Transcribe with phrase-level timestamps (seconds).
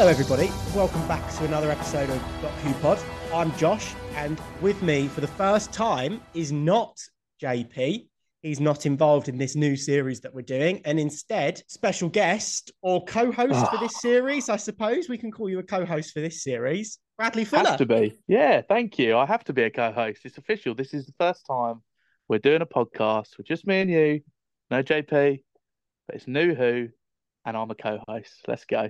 [0.00, 0.50] Hello, everybody.
[0.74, 2.98] Welcome back to another episode of Doc Who Pod.
[3.34, 6.98] I'm Josh, and with me for the first time is not
[7.42, 8.08] JP.
[8.40, 13.04] He's not involved in this new series that we're doing, and instead, special guest or
[13.04, 13.98] co-host for this ah.
[13.98, 14.48] series.
[14.48, 17.68] I suppose we can call you a co-host for this series, Bradley Fuller.
[17.68, 18.18] Have to be.
[18.26, 19.18] Yeah, thank you.
[19.18, 20.22] I have to be a co-host.
[20.24, 20.74] It's official.
[20.74, 21.82] This is the first time
[22.26, 24.20] we're doing a podcast with just me and you.
[24.70, 25.42] No JP,
[26.06, 26.88] but it's new Who,
[27.44, 28.46] and I'm a co-host.
[28.48, 28.88] Let's go.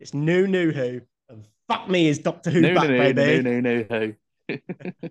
[0.00, 3.42] It's new, new Who, and fuck me is Doctor Who New, back, new, baby.
[3.42, 4.14] new, new, new Who.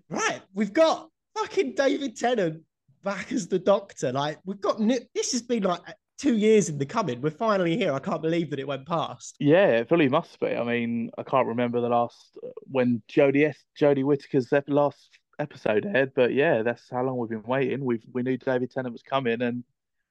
[0.09, 2.62] Right, we've got fucking David Tennant
[3.04, 4.12] back as the Doctor.
[4.12, 5.82] Like we've got new, this has been like
[6.18, 7.22] two years in the coming.
[7.22, 7.94] We're finally here.
[7.94, 9.36] I can't believe that it went past.
[9.40, 10.56] Yeah, it fully must be.
[10.56, 13.58] I mean, I can't remember the last when Jodie S.
[13.80, 17.84] Jodie Whittaker's last episode aired, but yeah, that's how long we've been waiting.
[17.84, 19.64] We we knew David Tennant was coming, and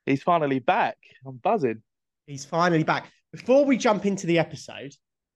[0.06, 0.96] he's finally back.
[1.24, 1.82] I'm buzzing.
[2.26, 3.10] He's finally back.
[3.32, 4.92] Before we jump into the episode,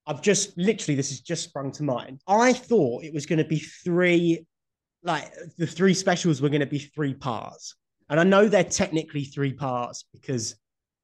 [0.06, 2.20] I've just literally this has just sprung to mind.
[2.28, 4.47] I thought it was going to be three,
[5.03, 7.75] like the three specials were going to be three parts,
[8.08, 10.56] and I know they're technically three parts because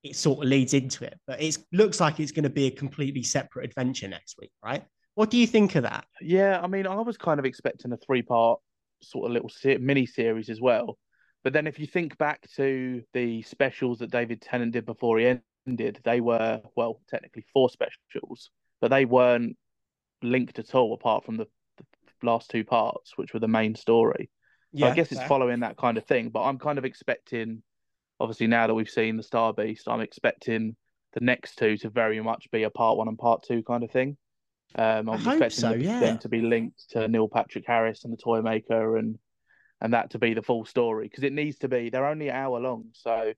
[0.03, 2.71] it sort of leads into it, but it looks like it's going to be a
[2.71, 4.85] completely separate adventure next week, right?
[5.15, 6.07] What do you think of that?
[6.21, 8.59] Yeah, I mean, I was kind of expecting a three-part
[9.03, 10.99] sort of little se- mini series as well.
[11.45, 15.27] But then if you think back to the specials that David Tennant did before he
[15.67, 19.57] ended, they were, well, technically four specials, but they weren't
[20.23, 21.47] linked at all apart from the,
[21.79, 21.85] the
[22.23, 24.31] last two parts, which were the main story.
[24.75, 26.31] So I guess it's following that kind of thing.
[26.31, 27.63] But I'm kind of expecting,
[28.19, 30.77] obviously, now that we've seen the Star Beast, I'm expecting
[31.13, 33.91] the next two to very much be a part one and part two kind of
[33.91, 34.17] thing.
[34.75, 36.01] Um, I I'm hope expecting so, them- yeah.
[36.01, 39.19] them to be linked to Neil Patrick Harris and the Toy Maker, and
[39.83, 41.91] and that to be the full story because it needs to be.
[41.91, 43.35] They're only an hour long, so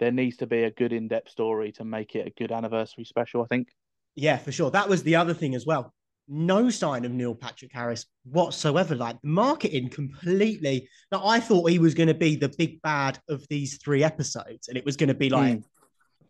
[0.00, 3.42] there needs to be a good in-depth story to make it a good anniversary special.
[3.42, 3.68] I think.
[4.14, 4.70] Yeah, for sure.
[4.70, 5.92] That was the other thing as well.
[6.30, 8.94] No sign of Neil Patrick Harris whatsoever.
[8.94, 10.88] Like marketing completely.
[11.10, 14.68] Now I thought he was going to be the big bad of these three episodes,
[14.68, 15.64] and it was going to be like, Mm.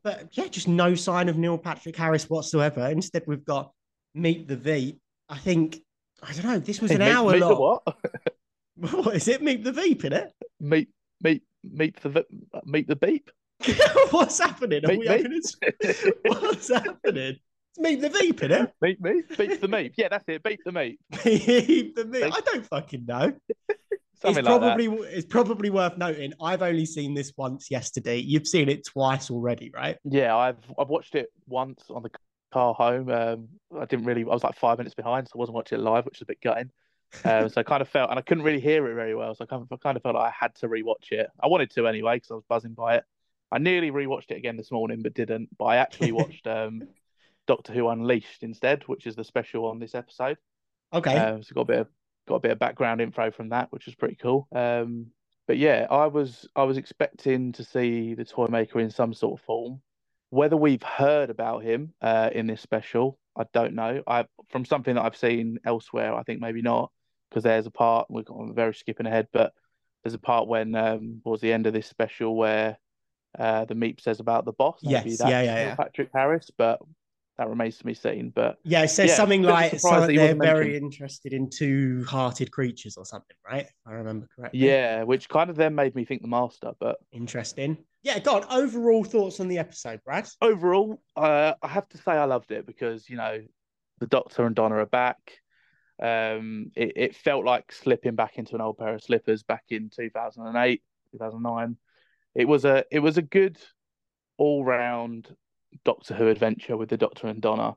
[0.02, 2.86] but yeah, just no sign of Neil Patrick Harris whatsoever.
[2.86, 3.72] Instead, we've got
[4.14, 4.98] Meet the V.
[5.28, 5.78] I think
[6.22, 6.58] I don't know.
[6.58, 7.78] This was an meet, hour meet the long.
[7.84, 7.96] what?
[9.04, 9.42] What is it?
[9.42, 10.32] Meet the Veep in it?
[10.60, 10.88] meet
[11.22, 12.24] meet meet the
[12.64, 13.30] meet the beep.
[14.10, 14.84] What's happening?
[14.84, 15.94] Are Meet we having a...
[16.26, 17.36] What's happening?
[17.36, 18.72] It's Meet the Veep in it.
[18.80, 19.22] Meet me.
[19.36, 19.92] Beep the meep.
[19.96, 20.42] Yeah, that's it.
[20.42, 20.98] Beep the meep.
[21.24, 22.32] Meet the Veep.
[22.32, 23.32] I don't fucking know.
[24.20, 26.32] Something it's like probably it's probably worth noting.
[26.42, 28.18] I've only seen this once yesterday.
[28.18, 29.96] You've seen it twice already, right?
[30.02, 32.10] Yeah, I've I've watched it once on the
[32.52, 33.10] car home.
[33.10, 33.48] Um,
[33.78, 34.22] I didn't really.
[34.22, 36.26] I was like five minutes behind, so I wasn't watching it live, which is a
[36.26, 36.70] bit gutting.
[37.24, 39.44] Um, so I kind of felt, and I couldn't really hear it very well, so
[39.44, 41.28] I kind of, I kind of felt like I had to rewatch it.
[41.40, 43.04] I wanted to anyway because I was buzzing by it.
[43.50, 45.48] I nearly rewatched it again this morning, but didn't.
[45.58, 46.82] But I actually watched um,
[47.46, 50.38] Doctor Who Unleashed instead, which is the special on this episode.
[50.92, 51.16] Okay.
[51.16, 51.88] Um, so got a bit of
[52.26, 54.46] got a bit of background info from that, which was pretty cool.
[54.54, 55.06] Um,
[55.46, 59.40] but yeah, I was I was expecting to see the toy maker in some sort
[59.40, 59.80] of form.
[60.30, 64.02] Whether we've heard about him uh, in this special, I don't know.
[64.06, 66.92] I from something that I've seen elsewhere, I think maybe not,
[67.30, 69.54] because there's a part we're very skipping ahead, but
[70.04, 72.78] there's a part when um, towards the end of this special where
[73.38, 74.80] uh, the Meep says about the boss.
[74.82, 75.74] Maybe Yes, that's yeah, yeah, yeah.
[75.74, 76.80] Patrick Harris, but
[77.38, 78.30] that remains to be seen.
[78.34, 80.84] But yeah, it says yeah, something bit of a like so that they're very mentioned.
[80.84, 83.64] interested in two-hearted creatures or something, right?
[83.64, 84.60] If I remember correctly.
[84.60, 86.98] yeah, which kind of then made me think the Master, but.
[87.12, 87.78] Interesting.
[88.02, 90.28] Yeah, God, overall thoughts on the episode, Brad?
[90.40, 93.42] overall, uh, I have to say I loved it because you know
[93.98, 95.18] the Doctor and Donna are back.
[96.00, 99.90] Um, it, it felt like slipping back into an old pair of slippers back in
[99.90, 101.76] 2008, 2009.
[102.38, 103.58] It was a it was a good
[104.38, 105.34] all round
[105.84, 107.74] Doctor Who adventure with the Doctor and Donna.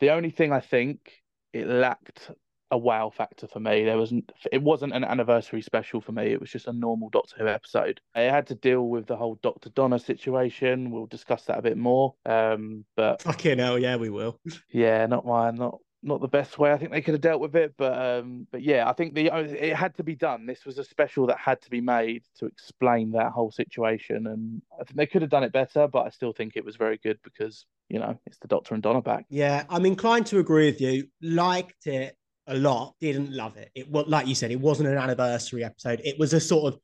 [0.00, 1.12] The only thing I think
[1.52, 2.30] it lacked
[2.70, 3.84] a wow factor for me.
[3.84, 6.32] There wasn't it wasn't an anniversary special for me.
[6.32, 8.00] It was just a normal Doctor Who episode.
[8.14, 10.90] It had to deal with the whole Doctor Donna situation.
[10.90, 12.14] We'll discuss that a bit more.
[12.24, 14.40] Um, but Fucking hell, yeah, we will.
[14.70, 17.54] yeah, not mine, not not the best way I think they could have dealt with
[17.56, 17.74] it.
[17.76, 20.46] But um, but yeah, I think the it had to be done.
[20.46, 24.62] This was a special that had to be made to explain that whole situation, and
[24.80, 25.86] I think they could have done it better.
[25.88, 28.82] But I still think it was very good because you know it's the Doctor and
[28.82, 29.26] Donna back.
[29.28, 31.08] Yeah, I'm inclined to agree with you.
[31.20, 32.16] Liked it
[32.46, 33.70] a lot, didn't love it.
[33.74, 36.00] It was like you said, it wasn't an anniversary episode.
[36.04, 36.80] It was a sort of,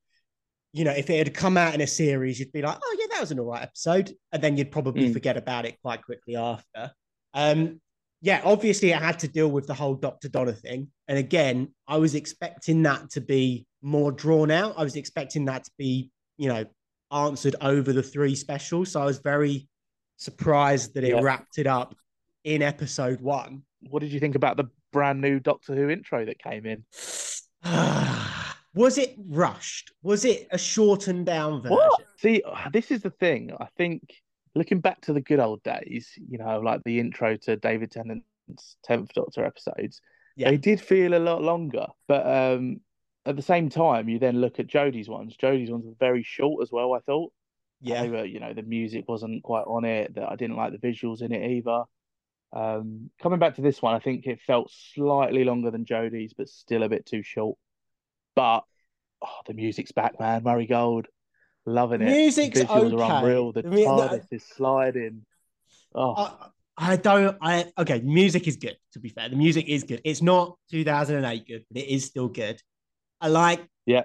[0.73, 3.07] you know, if it had come out in a series, you'd be like, oh yeah,
[3.13, 5.13] that was an all right episode, and then you'd probably Mm.
[5.15, 6.93] forget about it quite quickly after.
[7.35, 7.81] Um,
[8.27, 10.29] yeah, obviously it had to deal with the whole Dr.
[10.29, 10.89] Donna thing.
[11.07, 14.75] And again, I was expecting that to be more drawn out.
[14.77, 16.65] I was expecting that to be, you know,
[17.13, 18.91] answered over the three specials.
[18.91, 19.69] So I was very
[20.17, 21.21] surprised that it Yeah.
[21.21, 21.95] wrapped it up
[22.43, 23.63] in episode one.
[23.91, 26.85] What did you think about the brand new Doctor Who intro that came in?
[28.75, 29.93] was it rushed?
[30.03, 31.77] Was it a shortened down version?
[31.77, 32.01] What?
[32.19, 32.43] See,
[32.73, 33.53] this is the thing.
[33.61, 34.03] I think
[34.57, 38.77] looking back to the good old days, you know, like the intro to David Tennant's
[38.89, 40.01] 10th Doctor episodes,
[40.37, 40.51] yeah.
[40.51, 41.87] they did feel a lot longer.
[42.09, 42.81] But um,
[43.25, 45.37] at the same time, you then look at Jodie's ones.
[45.37, 47.33] Jodie's ones were very short as well, I thought.
[47.81, 48.03] Yeah.
[48.03, 50.15] They were, you know, the music wasn't quite on it.
[50.15, 51.85] That I didn't like the visuals in it either.
[52.53, 56.49] Um, coming back to this one, I think it felt slightly longer than Jodie's, but
[56.49, 57.59] still a bit too short.
[58.35, 58.65] But
[59.23, 60.43] oh, the music's back, man.
[60.43, 61.07] Murray Gold,
[61.67, 62.07] loving it.
[62.07, 63.03] Music's the visuals okay.
[63.03, 63.53] are unreal.
[63.53, 65.23] The TARDIS is sliding.
[65.95, 66.15] Oh,
[66.77, 67.37] I, I don't.
[67.41, 68.01] I okay.
[68.01, 68.77] Music is good.
[68.93, 70.01] To be fair, the music is good.
[70.05, 72.61] It's not 2008 good, but it is still good.
[73.21, 73.67] I like.
[73.85, 74.03] Yeah.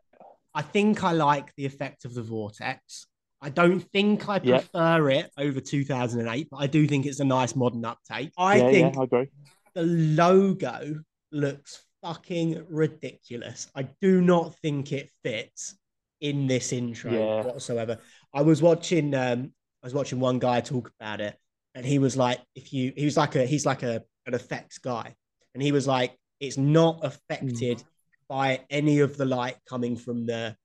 [0.53, 3.07] I think I like the effect of the vortex.
[3.41, 5.19] I don't think I prefer yeah.
[5.19, 8.31] it over 2008, but I do think it's a nice modern uptake.
[8.37, 9.27] I yeah, think yeah, I agree.
[9.73, 13.67] the logo looks fucking ridiculous.
[13.75, 15.75] I do not think it fits
[16.21, 17.43] in this intro yeah.
[17.43, 17.97] whatsoever.
[18.33, 19.51] I was watching um
[19.83, 21.35] I was watching one guy talk about it
[21.75, 24.77] and he was like if you he was like a he's like a an effects
[24.77, 25.15] guy
[25.53, 27.83] and he was like it's not affected mm.
[28.27, 30.55] by any of the light coming from the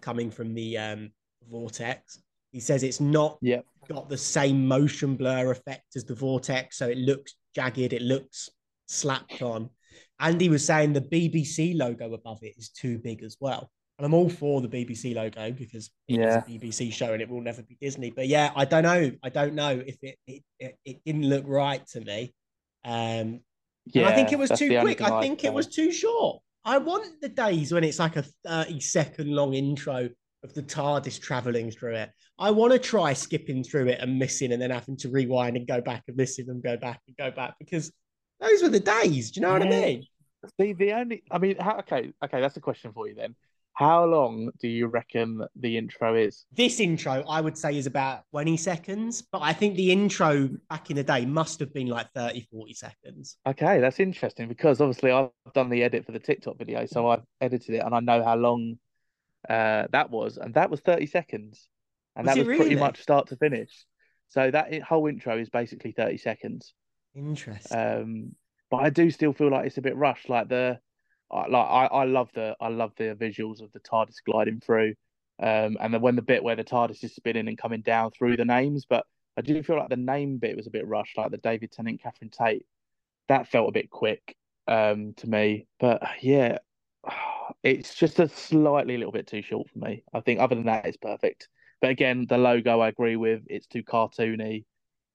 [0.00, 1.10] coming from the um
[1.48, 2.20] vortex.
[2.52, 3.66] He says it's not yep.
[3.88, 8.48] got the same motion blur effect as the vortex, so it looks jagged, it looks
[8.86, 9.68] slapped on.
[10.20, 13.70] Andy was saying the BBC logo above it is too big as well.
[13.98, 16.38] And I'm all for the BBC logo because it's yeah.
[16.38, 18.10] a BBC show and it will never be Disney.
[18.10, 19.10] But yeah, I don't know.
[19.22, 22.34] I don't know if it it, it, it didn't look right to me.
[22.84, 23.40] Um,
[23.86, 25.00] yeah, I think it was too quick.
[25.00, 26.42] I think it was too short.
[26.64, 30.08] I want the days when it's like a 30 second long intro
[30.42, 32.10] of the TARDIS traveling through it.
[32.38, 35.66] I want to try skipping through it and missing and then having to rewind and
[35.66, 37.92] go back and missing and go back and go back because
[38.40, 39.30] those were the days.
[39.30, 39.64] Do you know yeah.
[39.64, 40.06] what I mean?
[40.60, 43.34] See, the only, I mean, how, okay, okay, that's a question for you then.
[43.76, 46.46] How long do you reckon the intro is?
[46.50, 50.88] This intro, I would say, is about 20 seconds, but I think the intro back
[50.88, 53.36] in the day must have been like 30, 40 seconds.
[53.46, 57.22] Okay, that's interesting because obviously I've done the edit for the TikTok video, so I've
[57.42, 58.78] edited it and I know how long
[59.46, 61.68] uh, that was, and that was 30 seconds.
[62.16, 62.60] And was that was really?
[62.60, 63.84] pretty much start to finish.
[64.28, 66.72] So that whole intro is basically 30 seconds.
[67.14, 67.78] Interesting.
[67.78, 68.32] Um,
[68.70, 70.30] but I do still feel like it's a bit rushed.
[70.30, 70.78] Like the,
[71.30, 74.94] like I, I love the, I love the visuals of the TARDIS gliding through,
[75.40, 78.36] um, and then when the bit where the TARDIS is spinning and coming down through
[78.36, 78.86] the names.
[78.88, 79.04] But
[79.36, 82.02] I do feel like the name bit was a bit rushed, like the David Tennant,
[82.02, 82.64] Catherine Tate.
[83.28, 84.36] That felt a bit quick
[84.68, 85.66] um, to me.
[85.78, 86.58] But yeah,
[87.62, 90.04] it's just a slightly little bit too short for me.
[90.14, 91.48] I think other than that, it's perfect.
[91.80, 93.42] But again, the logo I agree with.
[93.48, 94.64] It's too cartoony,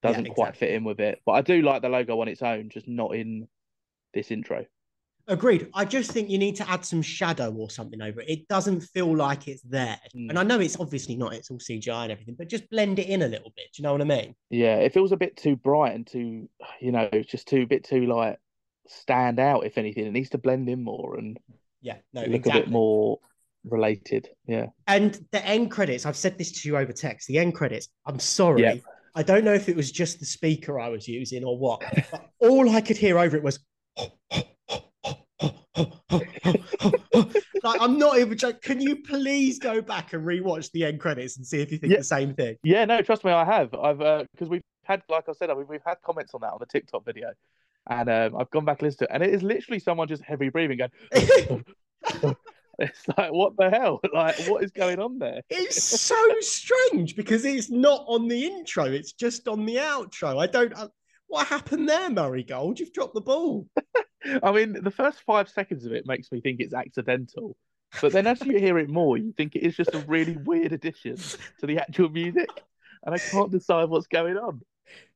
[0.04, 0.32] doesn't yeah, exactly.
[0.32, 1.20] quite fit in with it.
[1.26, 3.48] But I do like the logo on its own, just not in
[4.14, 4.66] this intro.
[5.32, 5.70] Agreed.
[5.74, 8.30] I just think you need to add some shadow or something over it.
[8.30, 9.98] It doesn't feel like it's there.
[10.14, 10.30] Mm.
[10.30, 13.08] And I know it's obviously not, it's all CGI and everything, but just blend it
[13.08, 13.68] in a little bit.
[13.74, 14.36] Do you know what I mean?
[14.50, 16.50] Yeah, it feels a bit too bright and too,
[16.82, 18.40] you know, just too bit too like
[18.90, 20.06] stand out, if anything.
[20.06, 21.40] It needs to blend in more and
[21.82, 22.62] yeah, no, look exactly.
[22.62, 23.20] a bit more
[23.64, 24.28] related.
[24.48, 24.66] Yeah.
[24.86, 27.30] And the end credits, I've said this to you over text.
[27.30, 28.64] The end credits, I'm sorry.
[28.64, 28.76] Yeah.
[29.16, 32.32] I don't know if it was just the speaker I was using or what, but
[32.40, 33.60] all I could hear over it was
[37.64, 38.60] like I'm not even joking.
[38.62, 41.94] Can you please go back and rewatch the end credits and see if you think
[41.94, 42.00] yeah.
[42.00, 42.58] the same thing?
[42.64, 43.74] Yeah, no, trust me, I have.
[43.74, 46.52] I've because uh, we've had, like I said, I mean, we've had comments on that
[46.52, 47.32] on the TikTok video,
[47.90, 50.24] and um, I've gone back and listened to it, and it is literally someone just
[50.24, 50.92] heavy breathing, going.
[52.80, 54.02] it's like what the hell?
[54.14, 55.42] Like what is going on there?
[55.50, 60.42] It's so strange because it's not on the intro; it's just on the outro.
[60.42, 60.74] I don't.
[60.74, 60.90] Uh,
[61.28, 62.78] what happened there, Murray Gold?
[62.78, 63.68] You've dropped the ball.
[64.44, 67.56] I mean, the first five seconds of it makes me think it's accidental.
[68.00, 70.72] But then as you hear it more, you think it is just a really weird
[70.72, 71.18] addition
[71.60, 72.50] to the actual music.
[73.04, 74.62] And I can't decide what's going on.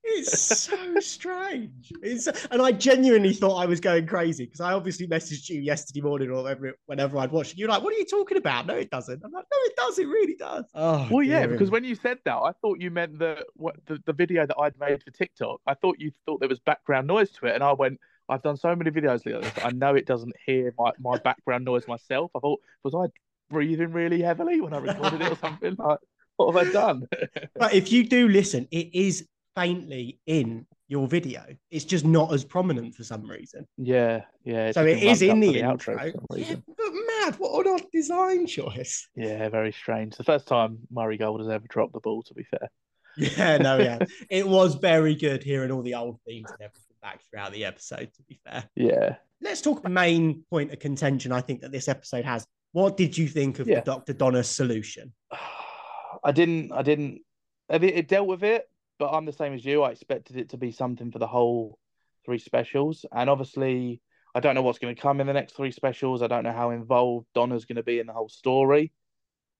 [0.03, 1.91] It's so strange.
[2.01, 6.01] It's, and I genuinely thought I was going crazy because I obviously messaged you yesterday
[6.01, 7.57] morning or whenever, whenever I'd watched it.
[7.57, 8.67] You're like, what are you talking about?
[8.67, 9.21] No, it doesn't.
[9.23, 9.99] I'm like, no, it does.
[9.99, 10.65] It really does.
[10.75, 13.99] Oh, well, yeah, because when you said that, I thought you meant the, what, the
[14.05, 15.59] the video that I'd made for TikTok.
[15.65, 17.55] I thought you thought there was background noise to it.
[17.55, 19.63] And I went, I've done so many videos like this.
[19.63, 22.31] I know it doesn't hear my, my background noise myself.
[22.35, 23.07] I thought, was I
[23.49, 25.75] breathing really heavily when I recorded it or something?
[25.85, 25.99] Like,
[26.37, 27.07] what have I done?
[27.55, 31.45] but if you do listen, it is faintly in your video.
[31.71, 33.65] It's just not as prominent for some reason.
[33.77, 34.71] Yeah, yeah.
[34.71, 35.97] So it is in the, the intro.
[36.35, 39.07] Yeah, but mad, what an odd design choice.
[39.15, 40.17] Yeah, very strange.
[40.17, 42.69] The first time Murray Gold has ever dropped the ball, to be fair.
[43.17, 43.99] Yeah, no, yeah.
[44.29, 48.11] it was very good hearing all the old themes and everything back throughout the episode,
[48.15, 48.63] to be fair.
[48.75, 49.15] Yeah.
[49.41, 52.47] Let's talk the main point of contention I think that this episode has.
[52.71, 53.75] What did you think of Yeah.
[53.81, 54.13] the Dr.
[54.13, 55.13] Donna's solution?
[56.23, 56.71] I didn't.
[56.71, 57.21] I didn't.
[57.69, 59.83] It dealt with it, but I'm the same as you.
[59.83, 61.77] I expected it to be something for the whole
[62.25, 64.01] three specials, and obviously,
[64.33, 66.23] I don't know what's going to come in the next three specials.
[66.23, 68.91] I don't know how involved Donna's going to be in the whole story,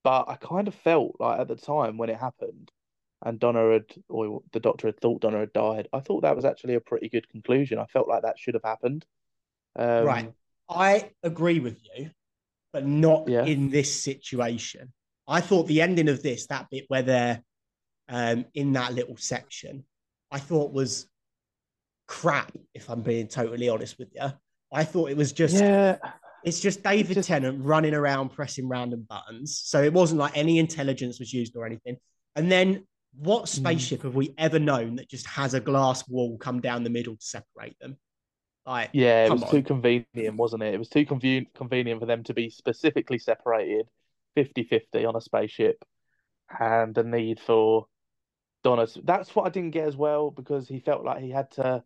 [0.03, 2.71] but I kind of felt like at the time when it happened,
[3.23, 5.87] and Donna had, or the Doctor had thought Donna had died.
[5.93, 7.79] I thought that was actually a pretty good conclusion.
[7.79, 9.05] I felt like that should have happened.
[9.77, 10.33] Um, right.
[10.69, 12.11] I agree with you,
[12.73, 13.45] but not Yeah.
[13.45, 14.93] in this situation.
[15.27, 17.43] I thought the ending of this, that bit where they're
[18.07, 19.83] um, in that little section,
[20.29, 21.07] I thought was
[22.07, 24.27] crap, if I'm being totally honest with you.
[24.71, 25.97] I thought it was just Yeah.
[26.43, 29.57] It's just David Just- Tennant running around pressing random buttons.
[29.57, 31.97] So it wasn't like any intelligence was used or anything.
[32.35, 32.85] And then
[33.17, 33.45] what Hmm.
[33.45, 37.15] spaceship have we ever known that just has a glass wall come down the middle
[37.15, 37.97] to separate them?
[38.65, 39.49] Like, Yeah, it was on.
[39.51, 40.73] too convenient, wasn't it?
[40.73, 43.87] It was too conven convenient for them to be specifically separated
[44.35, 45.83] 50-50 on a spaceship
[46.59, 47.87] and the need for
[48.63, 48.97] Donna's.
[49.03, 51.83] That's what I didn't get as well because he felt like he had to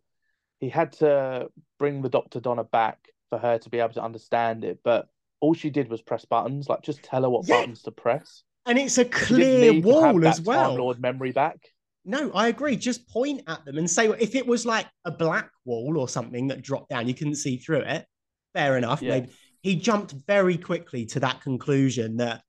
[0.60, 2.40] he had to bring the Dr.
[2.40, 5.08] Donna back for her to be able to understand it, but
[5.40, 7.62] all she did was press buttons, like just tell her what Yeah.
[7.62, 8.44] buttons to press.
[8.70, 10.70] And it's a clear wall as well.
[10.70, 11.58] Time Lord memory back.
[12.06, 12.76] No, I agree.
[12.76, 16.48] Just point at them and say if it was like a black wall or something
[16.48, 18.06] that dropped down, you couldn't see through it.
[18.54, 19.02] Fair enough.
[19.02, 19.12] Yeah.
[19.20, 19.30] Maybe
[19.62, 22.42] he jumped very quickly to that conclusion that,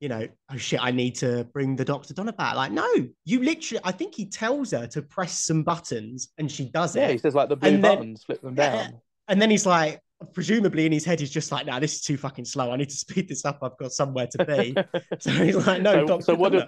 [0.00, 2.12] you know, oh shit, I need to bring the Dr.
[2.12, 2.56] Donna back.
[2.56, 2.86] Like, no,
[3.24, 7.00] you literally, I think he tells her to press some buttons and she does it.
[7.00, 8.72] Yeah, he says like the blue And then- buttons, flip them Yeah.
[8.88, 9.00] down.
[9.28, 10.00] And then he's like,
[10.32, 12.70] presumably in his head, he's just like, nah, this is too fucking slow.
[12.70, 13.58] I need to speed this up.
[13.62, 14.76] I've got somewhere to be.
[15.18, 16.22] so he's like, no, so, Dr.
[16.22, 16.62] so what do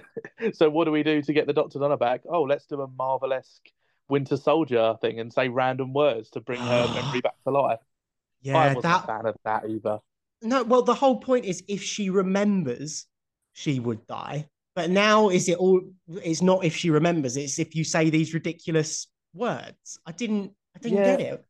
[0.52, 2.22] so what do we do to get the Doctor Donna back?
[2.28, 3.68] Oh, let's do a Marvel-esque
[4.08, 7.78] Winter Soldier thing and say random words to bring her memory back to life.
[7.80, 9.98] I Yeah, wasn't that a fan of that either.
[10.42, 13.06] No, well, the whole point is if she remembers,
[13.52, 14.48] she would die.
[14.74, 15.82] But now is it all?
[16.24, 17.36] It's not if she remembers.
[17.36, 19.98] It's if you say these ridiculous words.
[20.06, 20.52] I didn't.
[20.74, 21.16] I didn't Yeah.
[21.16, 21.44] get it.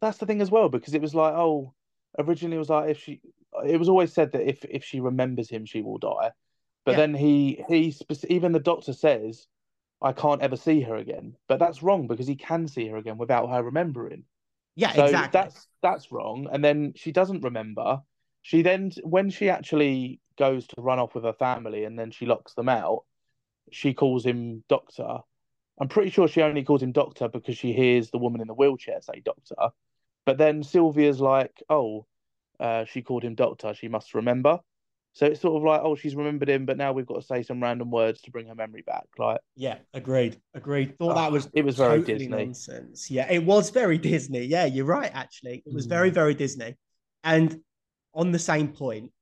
[0.00, 1.74] That's the thing as well because it was like, oh,
[2.18, 3.20] originally it was like if she,
[3.66, 6.32] it was always said that if if she remembers him, she will die.
[6.84, 6.96] But Yeah.
[6.98, 7.94] then he he
[8.28, 9.46] even the Doctor says,
[10.02, 11.36] I can't ever see her again.
[11.48, 14.24] But that's wrong because he can see her again without her remembering.
[14.76, 15.40] Yeah, So exactly.
[15.40, 16.48] that's that's wrong.
[16.52, 18.02] And then she doesn't remember.
[18.42, 22.26] She then, when she actually goes to run off with her family, and then she
[22.26, 23.04] locks them out,
[23.70, 25.20] she calls him Doctor.
[25.80, 28.54] I'm pretty sure she only calls him Doctor because she hears the woman in the
[28.54, 29.56] wheelchair say Doctor.
[30.26, 32.06] But then Sylvia's like, "Oh,
[32.60, 33.74] uh, she called him Doctor.
[33.74, 34.60] She must remember."
[35.12, 37.42] So it's sort of like, "Oh, she's remembered him, but now we've got to say
[37.42, 40.40] some random words to bring her memory back." Like, yeah, agreed.
[40.54, 40.96] Agreed.
[40.98, 42.36] Thought Oh, that was it was very totally Disney.
[42.44, 43.10] nonsense.
[43.10, 44.44] Yeah, it was very Disney.
[44.44, 45.10] Yeah, you're right.
[45.14, 45.90] Actually, it was Mm.
[45.90, 46.76] very, very Disney.
[47.24, 47.60] And
[48.14, 49.12] on the same point,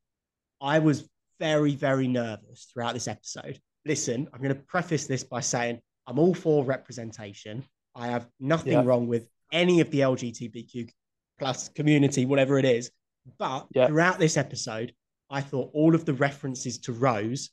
[0.61, 1.09] I was
[1.41, 3.61] very, very nervous throughout this episode.
[3.85, 7.65] Listen, I'm going to preface this by saying I'm all for representation.
[7.95, 8.85] I have nothing Yeah.
[8.85, 10.89] wrong with any of the LGBTQ
[11.39, 12.91] plus community, whatever it is.
[13.39, 13.87] But Yeah.
[13.87, 14.95] throughout this episode,
[15.31, 17.51] I thought all of the references to Rose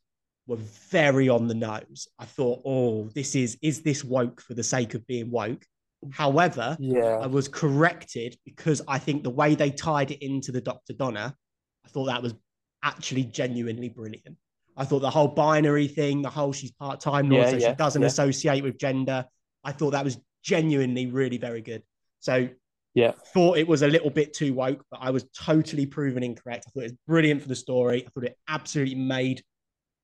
[0.48, 2.08] were very on the nose.
[2.18, 5.66] I thought, oh, this is is this woke for the sake of being woke?
[6.12, 10.94] However, I was corrected because I think the way they tied it into the Dr.
[10.94, 11.36] Donna,
[11.86, 12.34] I thought that was
[12.84, 14.38] actually genuinely brilliant.
[14.80, 17.76] I thought the whole binary thing, the whole she's part time, Yeah, so yeah, she
[17.76, 18.08] doesn't yeah.
[18.08, 19.26] associate with gender.
[19.66, 21.84] I thought that was genuinely really very good.
[22.22, 22.48] So
[22.94, 23.12] Yeah.
[23.34, 26.64] thought it was a little bit too woke, but I was totally proven incorrect.
[26.66, 28.06] I thought it was brilliant for the story.
[28.06, 29.44] I thought it absolutely made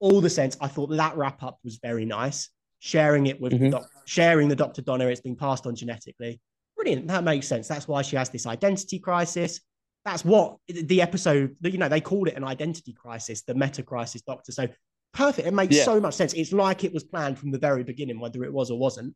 [0.01, 0.58] all the sense.
[0.60, 2.50] I thought that wrap up was very nice.
[2.79, 3.72] Sharing it with Mhm.
[3.72, 4.82] doc- sharing the Dr.
[4.82, 6.41] Donna, it's been passed on genetically.
[6.75, 7.08] Brilliant.
[7.08, 7.70] That makes sense.
[7.70, 9.62] That's why she has this identity crisis.
[10.05, 14.21] That's what the episode, you know, they called it an identity crisis, the meta crisis
[14.21, 14.51] doctor.
[14.51, 14.67] So
[15.13, 15.47] perfect.
[15.47, 15.83] It makes Yeah.
[15.85, 16.33] so much sense.
[16.33, 19.15] It's like it was planned from the very beginning, whether it was or wasn't.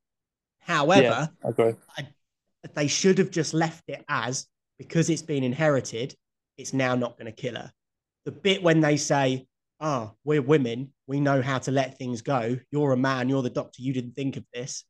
[0.59, 1.57] However, yeah,
[1.97, 2.07] I
[2.73, 6.15] they should have just left it as because it's been inherited,
[6.57, 7.71] it's now not going to kill her.
[8.25, 9.45] The bit when they say,
[9.81, 12.57] Ah, we're women, we know how to let things go.
[12.69, 14.83] You're a man, you're the doctor, you didn't think of this.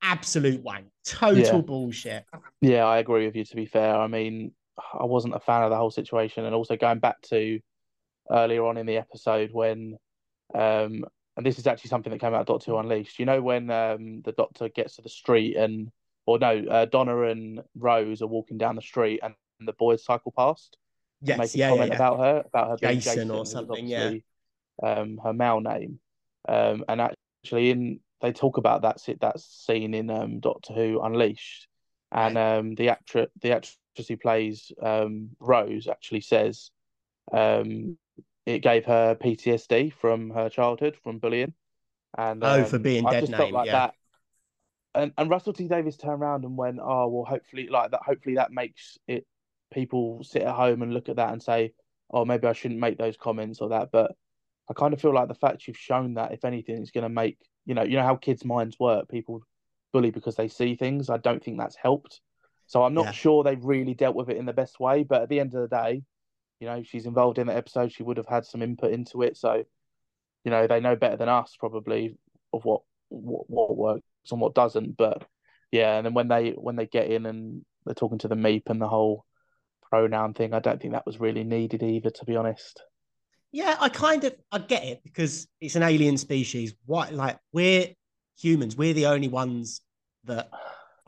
[0.00, 1.60] Absolute wank, total Yeah.
[1.60, 2.24] bullshit.
[2.62, 3.44] Yeah, I agree with you.
[3.44, 6.76] To be fair, I mean, I wasn't a fan of the whole situation, and also
[6.76, 7.60] going back to
[8.30, 9.96] earlier on in the episode when,
[10.54, 11.04] um,
[11.36, 13.18] and this is actually something that came out of Doctor Who Unleashed.
[13.18, 15.90] You know when um the Doctor gets to the street and,
[16.26, 20.32] or no, uh, Donna and Rose are walking down the street, and the boys cycle
[20.36, 20.76] past,
[21.20, 21.96] Yes, make a yeah, yeah, comment yeah.
[21.96, 24.14] about her, about her being Jason Jason, or something, yeah.
[24.82, 26.00] Um, her male name,
[26.48, 31.68] um, and actually in they talk about that that scene in um, Doctor Who Unleashed,
[32.10, 36.70] and um, the actress the actress who plays um, Rose actually says
[37.32, 37.96] um,
[38.46, 41.54] it gave her PTSD from her childhood from bullying,
[42.16, 43.72] and oh, for um, being I dead just felt like yeah.
[43.72, 43.94] that.
[44.94, 48.00] And and Russell T Davies turned around and went, oh well, hopefully like that.
[48.04, 49.26] Hopefully that makes it
[49.72, 51.72] people sit at home and look at that and say,
[52.10, 54.12] oh maybe I shouldn't make those comments or that, but.
[54.70, 57.08] I kind of feel like the fact you've shown that, if anything, is going to
[57.08, 59.08] make you know, you know how kids' minds work.
[59.08, 59.42] People
[59.92, 61.10] bully because they see things.
[61.10, 62.20] I don't think that's helped.
[62.72, 63.12] So I'm not Yeah.
[63.12, 65.02] sure they've really dealt with it in the best way.
[65.02, 66.02] But at the end of the day,
[66.58, 67.92] you know, she's involved in the episode.
[67.92, 69.36] She would have had some input into it.
[69.36, 69.64] So,
[70.42, 72.16] you know, they know better than us probably
[72.50, 74.96] of what what, what works and what doesn't.
[74.96, 75.22] But
[75.70, 78.70] yeah, and then when they when they get in and they're talking to the meep
[78.70, 79.26] and the whole
[79.90, 82.82] pronoun thing, I don't think that was really needed either, to be honest.
[83.50, 86.74] Yeah, I kind of I get it because it's an alien species.
[86.86, 87.88] What like we're
[88.38, 89.82] humans, we're the only ones
[90.24, 90.48] that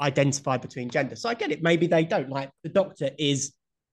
[0.00, 1.16] identify between gender.
[1.16, 1.62] So I get it.
[1.62, 2.28] Maybe they don't.
[2.28, 3.52] Like the doctor is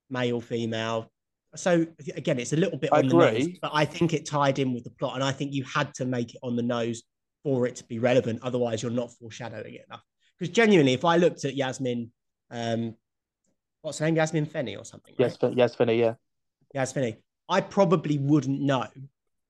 [0.09, 1.11] male, female.
[1.55, 4.59] So again, it's a little bit I on the nose, but I think it tied
[4.59, 7.03] in with the plot, and I think you had to make it on the nose
[7.43, 8.39] for it to be relevant.
[8.41, 10.03] Otherwise, you're not foreshadowing it enough.
[10.39, 12.11] Because genuinely, if I looked at Yasmin,
[12.51, 12.95] um,
[13.81, 15.13] what's her name, Yasmin Fenny or something.
[15.17, 16.13] Yes, yes, Finney, yeah.
[16.75, 17.17] Yasmini,
[17.49, 18.87] I probably wouldn't know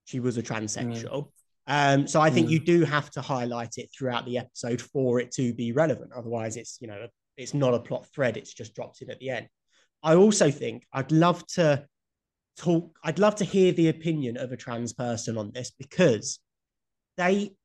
[0.05, 1.29] she was a transsexual.
[1.71, 2.51] Um, so I think Mm.
[2.51, 6.11] you do have to highlight it throughout the episode for it to be relevant.
[6.11, 9.29] Otherwise, it's you know it's not a plot thread; it's just dropped in at the
[9.29, 9.47] end.
[10.03, 11.87] I also think I'd love to
[12.57, 12.99] talk.
[13.05, 16.39] I'd love to hear the opinion of a trans person on this because
[17.15, 17.55] they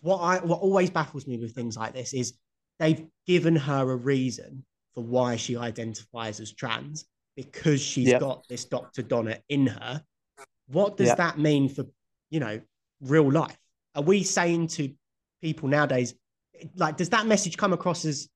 [0.00, 2.38] what I what always baffles me with things like this is
[2.78, 7.04] they've given her a reason for why she identifies as trans
[7.36, 8.20] because she's Yep.
[8.20, 9.02] got this Dr.
[9.02, 10.02] Donna in her.
[10.68, 11.16] What does Yep.
[11.18, 11.84] that mean for,
[12.30, 12.60] you know,
[13.00, 13.56] real life?
[13.94, 14.92] Are we saying to
[15.42, 16.14] people nowadays,
[16.76, 18.28] like, does that message come across as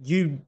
[0.00, 0.40] you,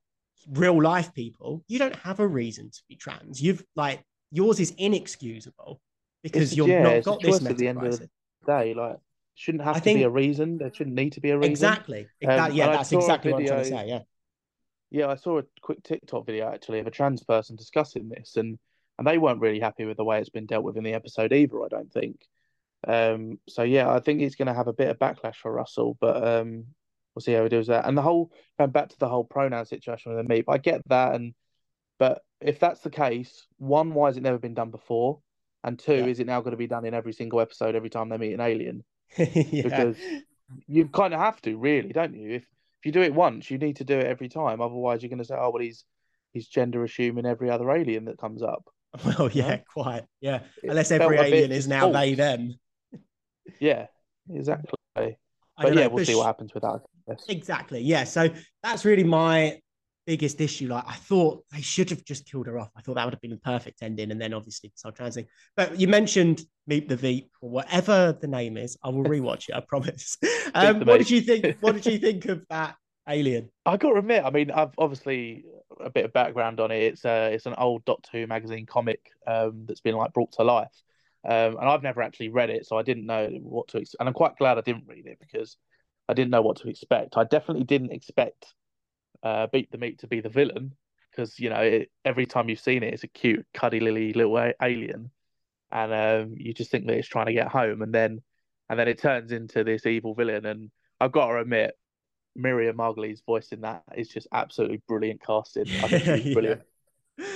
[0.50, 3.42] real life people, you don't have a reason to be trans?
[3.42, 5.80] You've like, yours is inexcusable
[6.22, 8.08] because It's you've yeah, not got this at the end of the.
[8.46, 8.98] Day, like,
[9.34, 10.58] shouldn't have I to think- be a reason.
[10.58, 11.50] There shouldn't need to be a reason.
[11.50, 12.02] Exactly.
[12.24, 13.88] Um, Exact- yeah, that's exactly what I'm trying to say.
[13.88, 14.00] Yeah.
[14.90, 18.56] Yeah, I saw a quick TikTok video actually of a trans person discussing this, and
[18.98, 21.32] and they weren't really happy with the way it's been dealt with in the episode
[21.32, 21.64] either.
[21.64, 22.20] I don't think.
[22.86, 25.96] Um, so yeah, I think he's going to have a bit of backlash for Russell,
[26.00, 26.66] but um,
[27.14, 27.86] we'll see how he does that.
[27.86, 30.82] And the whole going back to the whole pronoun situation with the meep, I get
[30.88, 31.34] that, and
[31.98, 35.20] but if that's the case, one, why has it never been done before?
[35.64, 36.06] And two, Yeah.
[36.06, 38.34] is it now going to be done in every single episode every time they meet
[38.34, 38.84] an alien?
[39.18, 39.62] yeah.
[39.62, 39.96] Because
[40.66, 42.34] you kind of have to, really, don't you?
[42.34, 44.60] If if you do it once, you need to do it every time.
[44.60, 45.84] Otherwise, you're going to say, "Oh, well, he's
[46.32, 48.68] he's gender assuming every other alien that comes up."
[49.04, 50.04] Well, yeah, quite.
[50.20, 50.40] Yeah.
[50.62, 52.54] It Unless every alien is now they them.
[53.60, 53.86] Yeah,
[54.32, 54.70] exactly.
[54.94, 55.18] But
[55.58, 56.80] yeah, know, we'll see sh- what happens with that.
[57.28, 57.80] Exactly.
[57.80, 58.04] Yeah.
[58.04, 58.28] So
[58.62, 59.58] that's really my
[60.06, 60.68] biggest issue.
[60.68, 62.70] Like I thought they should have just killed her off.
[62.76, 65.16] I thought that would have been the perfect ending, and then obviously this whole trans
[65.16, 65.26] thing.
[65.56, 68.76] But you mentioned Meet the Veep or whatever the name is.
[68.82, 69.54] I will rewatch it.
[69.54, 70.16] I promise.
[70.54, 71.58] Um, what did you think?
[71.60, 72.76] What did you think of that
[73.08, 73.50] alien?
[73.66, 75.44] I got to admit, I mean, I've obviously
[75.80, 76.82] a bit of background on it.
[76.82, 80.44] It's uh, it's an old Doctor Who magazine comic um, that's been like brought to
[80.44, 80.72] life,
[81.26, 83.78] um, and I've never actually read it, so I didn't know what to.
[83.78, 85.56] Ex- and I'm quite glad I didn't read it because
[86.08, 87.16] I didn't know what to expect.
[87.16, 88.54] I definitely didn't expect
[89.22, 90.72] uh, Beat the Meat to be the villain
[91.10, 94.38] because you know it, every time you've seen it, it's a cute, cuddy lily little
[94.38, 95.10] a- alien,
[95.72, 98.22] and um, you just think that it's trying to get home, and then
[98.70, 100.46] and then it turns into this evil villain.
[100.46, 101.74] And I've got to admit,
[102.36, 105.76] Miriam Margolyes voice in that is just absolutely brilliant casting.
[105.82, 106.34] I think she's Yeah.
[106.34, 106.62] brilliant.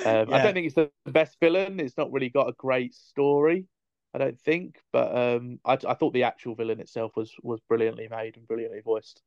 [0.05, 1.81] Um, I don't think it's the best villain.
[1.81, 3.67] It's not really got a great story.
[4.15, 8.09] I don't think, but um, I, I thought the actual villain itself was was brilliantly
[8.11, 9.23] made and brilliantly voiced.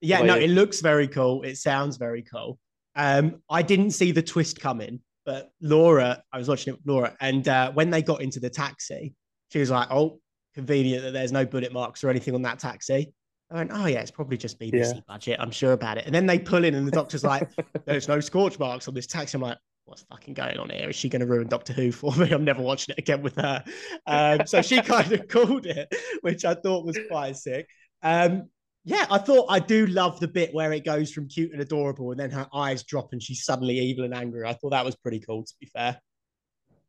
[0.00, 0.44] Yeah, no, yeah.
[0.44, 1.42] it looks very cool.
[1.42, 2.58] It sounds very cool.
[2.94, 7.16] Um, I didn't see the twist coming, but Laura, I was watching it with Laura,
[7.20, 9.14] and uh, when they got into the taxi,
[9.50, 10.20] she was like, "Oh,
[10.54, 13.12] convenient that there's no bullet marks or anything on that taxi."
[13.50, 15.40] I went, "Oh yeah, it's probably just BBC budget.
[15.40, 17.48] I'm sure about it." And then they pull in, and the doctor's like,
[17.86, 20.90] "There's no scorch marks on this taxi." I'm like, "What's fucking going on here?
[20.90, 22.30] Is she going to ruin Doctor Who for me?
[22.32, 23.64] I'm never watching it again with her."
[24.06, 27.66] Um, so she kind of called it, which I thought was quite sick.
[28.02, 28.48] Um,
[28.84, 32.10] yeah, I thought I do love the bit where it goes from cute and adorable,
[32.10, 34.46] and then her eyes drop and she's suddenly evil and angry.
[34.46, 36.00] I thought that was pretty cool, to be fair.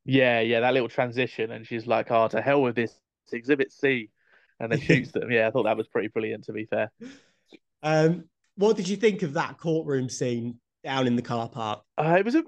[0.05, 2.99] Yeah, yeah, that little transition, and she's like, "Oh, to hell with this
[3.31, 4.09] Exhibit C,"
[4.59, 5.31] and then shoots them.
[5.31, 6.45] Yeah, I thought that was pretty brilliant.
[6.45, 6.91] To be fair,
[7.83, 11.81] Um, what did you think of that courtroom scene down in the car park?
[11.97, 12.43] uh, it was a.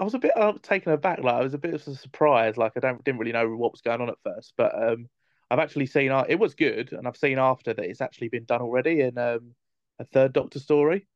[0.00, 1.22] I was a bit uh, taken aback.
[1.22, 2.56] Like I was a bit of a surprise.
[2.56, 5.08] Like I don't didn't really know what was going on at first, but um,
[5.50, 8.62] I've actually seen it was good, and I've seen after that it's actually been done
[8.62, 9.54] already in um,
[9.98, 11.06] a third Doctor story.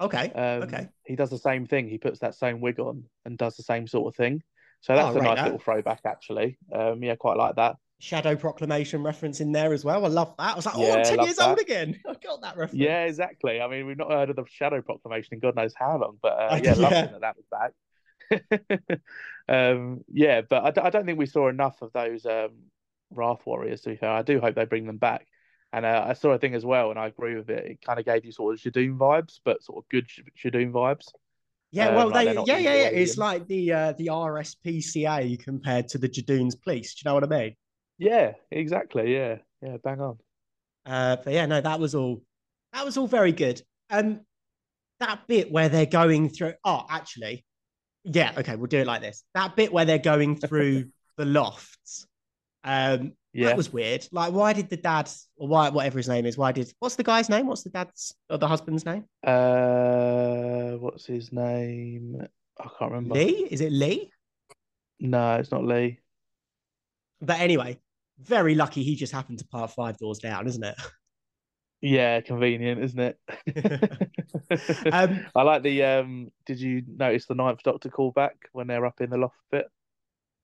[0.00, 0.30] Okay.
[0.32, 0.88] Um, okay.
[1.06, 1.88] He does the same thing.
[1.88, 4.42] He puts that same wig on and does the same sort of thing.
[4.80, 5.44] So that's Oh, a right, nice that.
[5.44, 6.58] little throwback, actually.
[6.72, 7.76] Um, yeah, quite like that.
[8.00, 10.04] Shadow Proclamation reference in there as well.
[10.04, 10.52] I love that.
[10.52, 11.48] I was like, oh, I'm 10 years that.
[11.48, 11.98] old again.
[12.06, 12.80] I got that reference.
[12.80, 13.60] Yeah, exactly.
[13.60, 16.32] I mean, we've not heard of the Shadow Proclamation in God knows how long, but
[16.32, 17.06] uh, yeah, lovely yeah.
[17.06, 17.72] that that was back.
[19.48, 22.50] um, yeah, but I, d- I don't think we saw enough of those um,
[23.10, 23.82] Wrarth Warriors.
[23.82, 25.26] To be fair, I do hope they bring them back.
[25.72, 27.66] And uh, I saw a thing as well, and I agree with it.
[27.66, 30.70] It kind of gave you sort of Judoon vibes, but sort of good Sh- Judoon
[30.70, 31.08] vibes.
[31.72, 32.88] Yeah, Um, well, like they, they're yeah, yeah, yeah.
[32.88, 36.94] It's like the uh, the RSPCA compared to the Judoon's police.
[36.94, 37.56] Do you know what I mean?
[37.98, 39.12] Yeah, exactly.
[39.14, 40.18] Yeah, yeah, bang on.
[40.86, 42.22] Uh, but yeah, no, that was all.
[42.72, 43.62] That was all very good.
[43.90, 44.20] Um,
[45.00, 46.54] that bit where they're going through.
[46.64, 47.44] Oh, actually,
[48.04, 48.32] yeah.
[48.36, 49.24] Okay, we'll do it like this.
[49.34, 52.06] That bit where they're going through the lofts.
[52.62, 54.06] Um, Yeah, that was weird.
[54.12, 56.72] Like, why did the dad, or why, whatever his name is, why did?
[56.78, 57.46] What's the guy's name?
[57.46, 59.04] What's the dad's or the husband's name?
[59.26, 62.26] uh, what's his name?
[62.58, 63.14] I can't remember.
[63.16, 63.48] Lee?
[63.50, 64.10] Is it Lee?
[65.00, 65.98] No, it's not Lee.
[67.20, 67.78] But anyway,
[68.20, 70.76] very lucky he just happened to park five doors down, isn't it?
[71.84, 73.18] Yeah, convenient, isn't it?
[74.92, 79.00] Um, I like the um did you notice the ninth doctor callback when they're up
[79.02, 79.66] in the loft bit?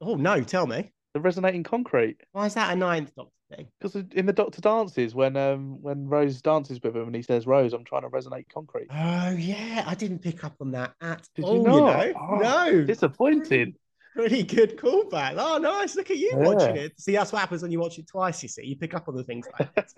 [0.02, 0.92] oh no, tell me.
[1.14, 2.18] The resonating concrete.
[2.32, 3.68] Why is that a ninth doctor thing?
[3.80, 7.46] Because in the doctor dances when um when Rose dances with him and he says,
[7.46, 8.88] Rose, I'm trying to resonate concrete.
[8.90, 11.64] Oh yeah, I didn't pick up on that at Did you all.
[11.64, 11.96] not?
[11.96, 13.76] know, Oh, no, Disappointed.
[14.14, 15.34] Pretty good callback.
[15.36, 15.96] Oh, nice.
[15.96, 17.00] Look at you watching it.
[17.00, 18.42] See, that's what happens when you watch it twice.
[18.42, 19.94] You see, you pick up on the things like this.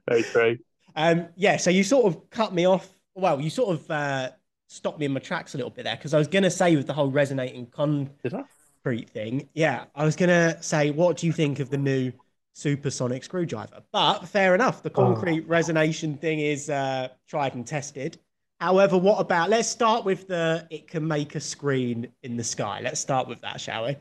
[0.08, 0.58] Very true.
[0.96, 2.88] Um, yeah, so you sort of cut me off.
[3.14, 4.30] Well, you sort of uh,
[4.68, 6.76] stopped me in my tracks a little bit there because I was going to say
[6.76, 11.32] with the whole resonating concrete thing, yeah, I was going to say, what do you
[11.32, 12.12] think of the new
[12.52, 13.82] supersonic screwdriver?
[13.92, 18.18] But fair enough, the concrete resonation thing is uh, tried and tested.
[18.60, 19.50] However, what about?
[19.50, 22.80] Let's start with the it can make a screen in the sky.
[22.82, 23.96] Let's start with that, shall we?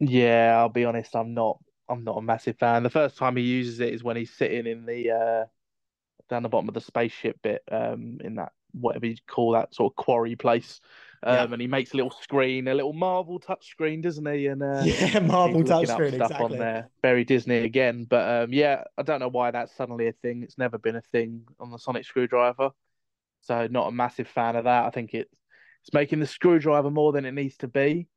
[0.00, 2.82] Yeah, I'll be honest, I'm not I'm not a massive fan.
[2.82, 5.44] The first time he uses it is when he's sitting in the uh
[6.28, 9.92] down the bottom of the spaceship bit, um, in that whatever you call that sort
[9.92, 10.80] of quarry place.
[11.22, 11.52] Um, Yeah.
[11.52, 14.46] and he makes a little screen, a little marble touch screen, doesn't he?
[14.46, 16.44] And uh, yeah, marble up touchscreen, stuff exactly.
[16.44, 16.90] on there.
[17.02, 20.42] Very Disney again, but um, yeah, I don't know why that's suddenly a thing.
[20.42, 22.70] It's never been a thing on the Sonic screwdriver,
[23.42, 24.84] so not a massive fan of that.
[24.86, 25.28] I think it,
[25.82, 28.08] it's making the screwdriver more than it needs to be.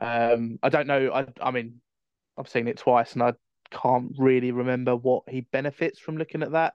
[0.00, 1.12] Um, I don't know.
[1.12, 1.80] I I mean,
[2.38, 3.34] I've seen it twice, and I
[3.70, 6.74] can't really remember what he benefits from looking at that.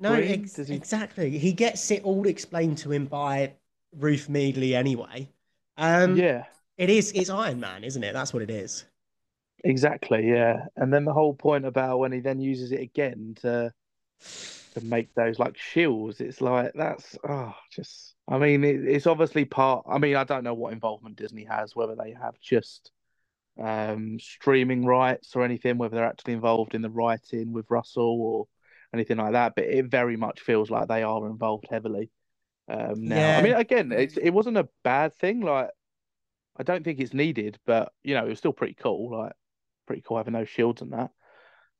[0.00, 0.74] No, ex- he?
[0.74, 1.38] exactly.
[1.38, 3.54] He gets it all explained to him by
[3.92, 5.28] Ruth Madeley anyway.
[5.76, 6.44] Um, Yeah,
[6.76, 7.12] it is.
[7.12, 8.12] It's Iron Man, isn't it?
[8.12, 8.84] That's what it is.
[9.64, 10.28] exactly.
[10.28, 13.72] Yeah, and then the whole point about when he then uses it again to
[14.74, 16.20] to make those like shields.
[16.20, 18.14] It's like that's oh, just.
[18.28, 19.86] I mean, it, it's obviously part.
[19.88, 22.90] I mean, I don't know what involvement Disney has, whether they have just
[23.60, 28.46] um streaming rights or anything, whether they're actually involved in the writing with Russell or
[28.94, 29.54] anything like that.
[29.54, 32.10] But it very much feels like they are involved heavily.
[32.68, 33.38] Um, now, Yeah.
[33.38, 35.40] I mean, again, it's it wasn't a bad thing.
[35.40, 35.70] Like,
[36.56, 39.10] I don't think it's needed, but you know, it was still pretty cool.
[39.10, 39.32] Like,
[39.86, 41.10] pretty cool having those shields and that.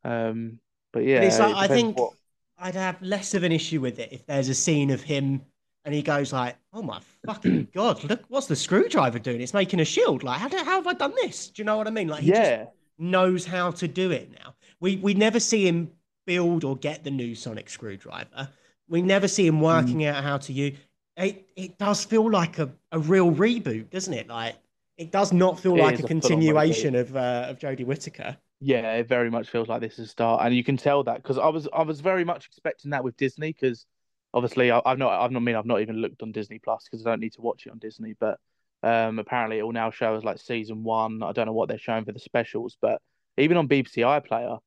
[0.04, 0.60] Um,
[0.92, 2.14] but yeah, But it's like it I think what-
[2.58, 5.42] I'd have less of an issue with it if there's a scene of him
[5.84, 8.02] and he goes like, "Oh my fucking god!
[8.04, 9.40] Look, what's the screwdriver doing?
[9.40, 10.22] It's making a shield.
[10.22, 11.48] Like, how, do, how have I done this?
[11.48, 12.08] Do you know what I mean?
[12.08, 12.66] Like, he just yeah,
[12.98, 14.54] knows how to do it now.
[14.80, 15.90] We we never see him
[16.26, 18.48] build or get the new sonic screwdriver.
[18.88, 19.48] We never see Mm.
[19.48, 20.76] him working out how to use.
[21.16, 24.28] It it does feel like a, a real reboot, doesn't it?
[24.28, 24.56] Like
[24.98, 28.36] it does not feel It like a a continuation of uh, of Jodie Whittaker.
[28.60, 31.22] yeah, it very much feels like this is a start, and you can tell that
[31.22, 33.86] because I was I was very much expecting that with Disney because
[34.34, 36.84] obviously I, I've not I've not I mean I've not even looked on Disney Plus
[36.90, 38.38] because I don't need to watch it on Disney, but
[38.82, 41.22] um apparently it will now show as like season one.
[41.22, 43.00] I don't know what they're showing for the specials, but
[43.36, 44.58] even on BBC iPlayer,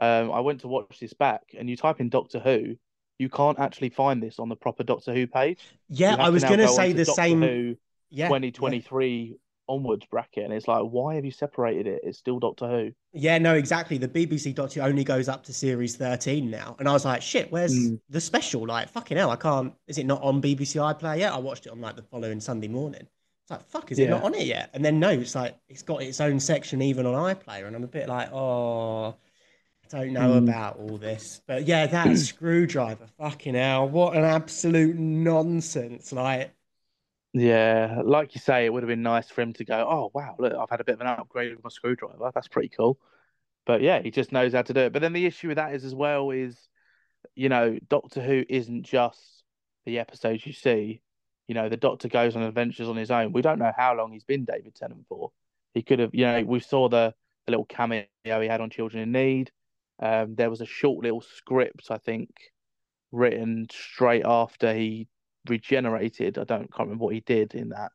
[0.00, 2.76] um I went to watch this back, and you type in Doctor Who,
[3.18, 5.60] you can't actually find this on the proper Doctor Who page.
[5.90, 7.42] Yeah, I was now gonna say the Doctor same.
[7.42, 7.76] Who
[8.10, 9.36] Yeah, 2023
[9.68, 12.00] onwards bracket, and it's like, why have you separated it?
[12.04, 12.92] It's still Doctor Who.
[13.12, 13.98] Yeah, no, exactly.
[13.98, 16.76] The BBC Doctor Who only goes up to series 13 now.
[16.78, 18.00] And I was like, shit, where's Mm.
[18.10, 18.66] the special?
[18.66, 19.72] Like, fucking hell, I can't.
[19.86, 21.32] Is it not on BBC iPlayer yet?
[21.32, 23.06] I watched it on like the following Sunday morning.
[23.42, 24.70] It's like, fuck, is it not on it yet?
[24.72, 27.66] And then no, it's like, it's got its own section even on iPlayer.
[27.66, 29.08] And I'm a bit like, oh,
[29.84, 30.38] I don't know Mm.
[30.48, 31.42] about all this.
[31.46, 36.10] But yeah, that screwdriver, fucking hell, what an absolute nonsense.
[36.10, 36.52] Like,
[37.36, 40.36] Yeah, like you say, it would have been nice for him to go, oh wow,
[40.38, 42.30] look, I've had a bit of an upgrade with my screwdriver.
[42.32, 42.96] That's pretty cool.
[43.66, 44.92] But yeah, he just knows how to do it.
[44.92, 46.56] But then the issue with that is as well is,
[47.34, 49.42] you know, Doctor Who isn't just
[49.84, 51.02] the episodes you see.
[51.48, 53.32] You know, the Doctor goes on adventures on his own.
[53.32, 55.32] We don't know how long he's been David Tennant for.
[55.72, 57.14] He could have, you know, we saw the,
[57.46, 59.50] the little cameo he had on Children in Need.
[60.00, 62.30] Um, there was a short little script, I think,
[63.10, 65.08] written straight after he
[65.48, 66.38] regenerated.
[66.38, 67.92] I don't can't remember what he did in that,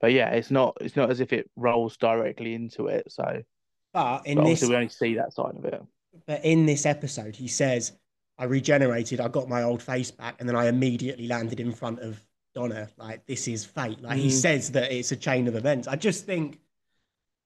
[0.00, 3.10] but yeah, it's not it's not as if it rolls directly into it.
[3.10, 3.42] So,
[3.92, 5.82] But in but this, we only see that side of it.
[6.26, 7.92] but in this episode, he says,
[8.38, 9.20] "I regenerated.
[9.20, 12.20] I got my old face back, and then I immediately landed in front of
[12.54, 12.88] Donna.
[12.96, 14.00] Like this is fate.
[14.00, 14.40] Like he Mm.
[14.40, 15.88] says that it's a chain of events.
[15.88, 16.60] I just think,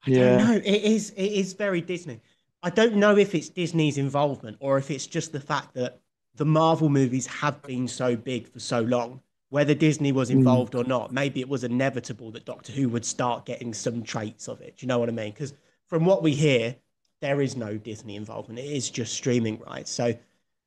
[0.06, 0.36] I Yeah.
[0.36, 0.56] don't know.
[0.56, 1.10] It is.
[1.10, 2.20] It is very Disney.
[2.62, 6.00] I don't know if it's Disney's involvement or if it's just the fact that
[6.34, 9.20] the Marvel movies have been so big for so long.
[9.50, 10.34] Whether Disney was Mm.
[10.34, 14.46] involved or not, maybe it was inevitable that Doctor Who would start getting some traits
[14.48, 14.76] of it.
[14.76, 15.32] Do you know what I mean?
[15.32, 15.54] Because
[15.86, 16.76] from what we hear,
[17.20, 18.58] there is no Disney involvement.
[18.58, 19.90] It is just streaming rights.
[19.90, 20.14] So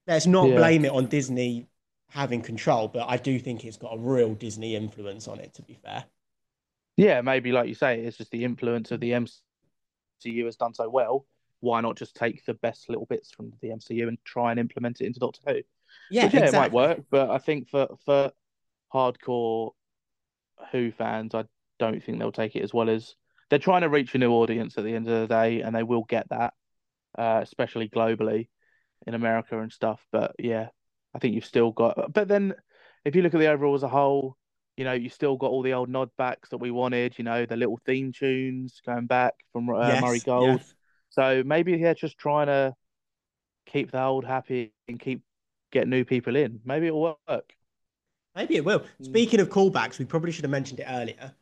[0.07, 0.57] let's not Yeah.
[0.57, 1.67] blame it on Disney
[2.09, 5.61] having control, but I do think it's got a real Disney influence on it, to
[5.61, 6.05] be fair.
[6.97, 10.89] Yeah, maybe like you say, it's just the influence of the MCU has done so
[10.89, 11.25] well.
[11.61, 14.99] Why not just take the best little bits from the MCU and try and implement
[14.99, 15.61] it into Doctor Who?
[16.09, 18.31] Yeah, Which, yeah, it might work, but I think for for
[18.93, 19.71] hardcore
[20.71, 21.45] Who fans, I
[21.79, 23.15] don't think they'll take it as well as
[23.49, 25.83] they're trying to reach a new audience at the end of the day, and they
[25.83, 26.53] will get that,
[27.17, 28.47] uh, especially globally
[29.05, 30.05] in America and stuff.
[30.11, 30.69] But yeah,
[31.13, 32.13] I think you've still got.
[32.13, 32.53] But then,
[33.03, 34.37] if you look at the overall as a whole,
[34.77, 37.17] you know, you still got all the old nod backs that we wanted.
[37.17, 40.59] You know, the little theme tunes going back from uh, Yes, Murray Gold.
[40.59, 40.73] yes.
[41.09, 42.73] So maybe they're just trying to
[43.65, 45.21] keep the old happy and keep
[45.71, 46.61] get new people in.
[46.63, 47.53] Maybe it'll work.
[48.35, 48.83] Maybe it will.
[49.01, 49.05] Mm.
[49.05, 51.33] Speaking of callbacks, we probably should have mentioned it earlier.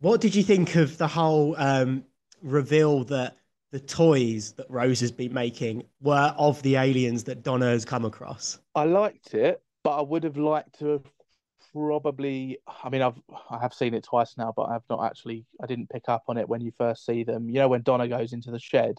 [0.00, 2.04] What did you think of the whole um,
[2.42, 3.36] reveal that
[3.70, 8.04] the toys that Rose has been making were of the aliens that Donna has come
[8.04, 8.58] across?
[8.74, 11.04] I liked it, but I would have liked to have
[11.72, 12.58] probably.
[12.66, 15.46] I mean, I've I have seen it twice now, but I've not actually.
[15.62, 17.48] I didn't pick up on it when you first see them.
[17.48, 18.98] You know, when Donna goes into the shed,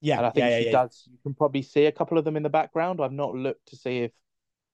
[0.00, 0.72] Yeah, and I think yeah, she yeah, yeah.
[0.72, 1.08] does.
[1.10, 3.00] You can probably see a couple of them in the background.
[3.00, 4.12] I've not looked to see if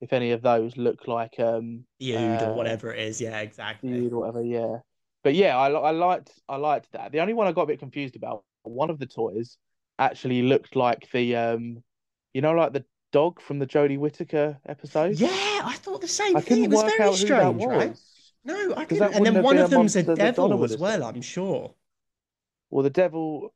[0.01, 3.21] if any of those look like um Feud uh, or whatever it is.
[3.21, 3.91] Yeah, exactly.
[3.91, 4.43] feud or whatever.
[4.43, 4.79] Yeah,
[5.25, 7.13] but yeah, I I liked I liked that.
[7.13, 9.59] The only one I got a bit confused about one of the toys
[9.99, 11.83] actually looked like the um,
[12.35, 15.19] you know, like the dog from the Jodie Whittaker episode.
[15.19, 15.29] Yeah,
[15.65, 16.65] I thought the same I thing.
[16.65, 17.99] It was very out who that strange, right?
[18.45, 19.15] No, I couldn't.
[19.15, 21.05] And then one of them's a monster that Donna devil as well.
[21.05, 21.75] I'm sure.
[22.71, 23.53] Well, the devil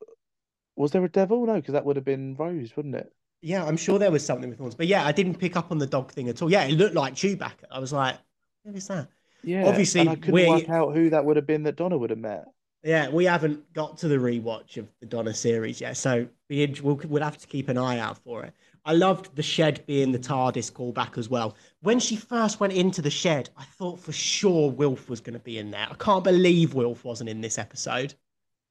[0.76, 1.44] was there a devil?
[1.46, 3.12] No, because that would have been Rose, wouldn't it?
[3.42, 4.74] Yeah, I'm sure there was something with horns.
[4.74, 6.50] But yeah, I didn't pick up on the dog thing at all.
[6.50, 7.64] Yeah, it looked like Chewbacca.
[7.70, 8.16] I was like,
[8.62, 9.08] what is that?
[9.42, 9.66] Yeah.
[9.66, 12.18] Obviously, I couldn't we- work out who that would have been that Donna would have
[12.18, 12.46] met.
[12.82, 17.22] Yeah, we haven't got to the rewatch of the Donna series yet, so we'll, we'll
[17.22, 18.54] have to keep an eye out for it.
[18.86, 21.56] I loved the shed being the TARDIS callback as well.
[21.82, 25.40] When she first went into the shed, I thought for sure Wilf was going to
[25.40, 25.86] be in there.
[25.90, 28.14] I can't believe Wilf wasn't in this episode.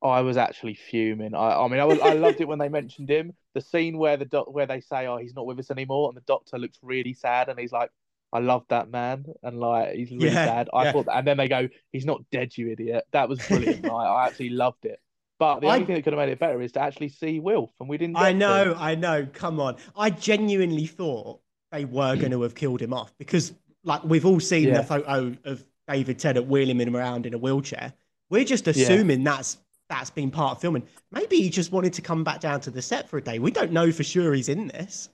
[0.01, 1.35] I was actually fuming.
[1.35, 3.33] I, I mean, I was, I loved it when they mentioned him.
[3.53, 6.15] The scene where the doc, where they say, "Oh, he's not with us anymore," and
[6.17, 7.91] the doctor looks really sad, and he's like,
[8.31, 10.69] "I love that man," and like he's really Yeah, sad.
[10.73, 10.91] I yeah.
[10.93, 13.85] thought, that, and then they go, "He's not dead, you idiot." That was brilliant.
[13.89, 14.99] I, I actually loved it.
[15.37, 17.39] But the I- only thing that could have made it better is to actually see
[17.39, 18.15] Wilf, and we didn't.
[18.15, 18.37] I get to.
[18.39, 19.27] know, I know.
[19.33, 19.75] Come on.
[19.97, 24.39] I genuinely thought they were going to have killed him off because, like, we've all
[24.39, 24.77] seen Yeah.
[24.77, 27.93] the photo of David Tennant wheeling him around in a wheelchair.
[28.29, 29.57] We're just assuming that's
[29.89, 30.83] that's been part of filming.
[31.11, 33.39] Maybe he just wanted to come back down to the set for a day.
[33.39, 35.09] We don't know for sure he's in this.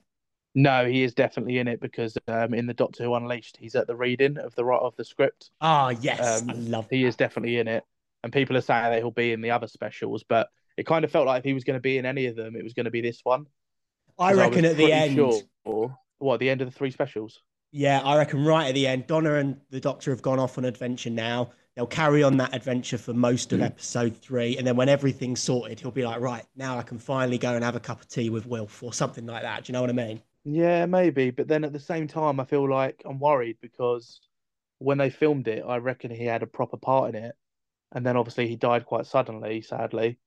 [0.54, 3.86] No, he is definitely in it because um, in the Doctor Who Unleashed, he's at
[3.86, 5.50] the reading of the of the script.
[5.60, 6.86] Ah, yes, Um, I love.
[6.90, 7.08] He that.
[7.08, 7.84] is definitely in it,
[8.22, 11.10] and people are saying that he'll be in the other specials, but it kind of
[11.10, 12.84] felt like if he was going to be in any of them, it was going
[12.84, 13.46] to be this one.
[14.18, 15.14] I reckon was at the end.
[15.14, 17.42] sure- what the end of the three specials?
[17.72, 20.64] Yeah, I reckon right at the end, Donna and the Doctor have gone off on
[20.64, 21.50] adventure now.
[21.76, 25.78] They'll carry on that adventure for most of episode three, and then when everything's sorted,
[25.78, 28.30] he'll be like, "Right now, I can finally go and have a cup of tea
[28.30, 30.22] with Wilf or something like that." Do you know what I mean?
[30.44, 34.20] Yeah, maybe, but then at the same time, I feel like I'm worried because
[34.78, 37.34] when they filmed it, I reckon he had a proper part in it,
[37.92, 40.18] and then obviously he died quite suddenly, sadly,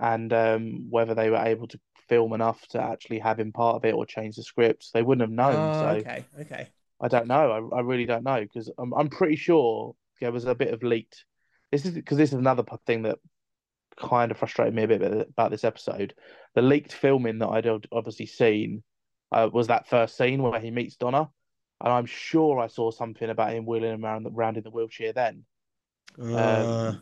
[0.00, 3.84] and um, whether they were able to film enough to actually have him part of
[3.84, 5.54] it or change the scripts, they wouldn't have known.
[5.54, 5.88] Oh, so.
[5.98, 6.68] okay, okay.
[6.98, 7.70] I don't know.
[7.72, 10.82] I, I really don't know because I'm I'm pretty sure there was a bit of
[10.82, 11.24] leaked.
[11.72, 13.18] This is because this is another thing that
[13.96, 16.14] kind of frustrated me a bit about this episode.
[16.54, 18.82] The leaked filming that I'd obviously seen
[19.32, 21.28] uh, was that first scene where he meets Donna,
[21.82, 25.44] and I'm sure I saw something about him wheeling around, around in the wheelchair then.
[26.20, 26.94] Uh,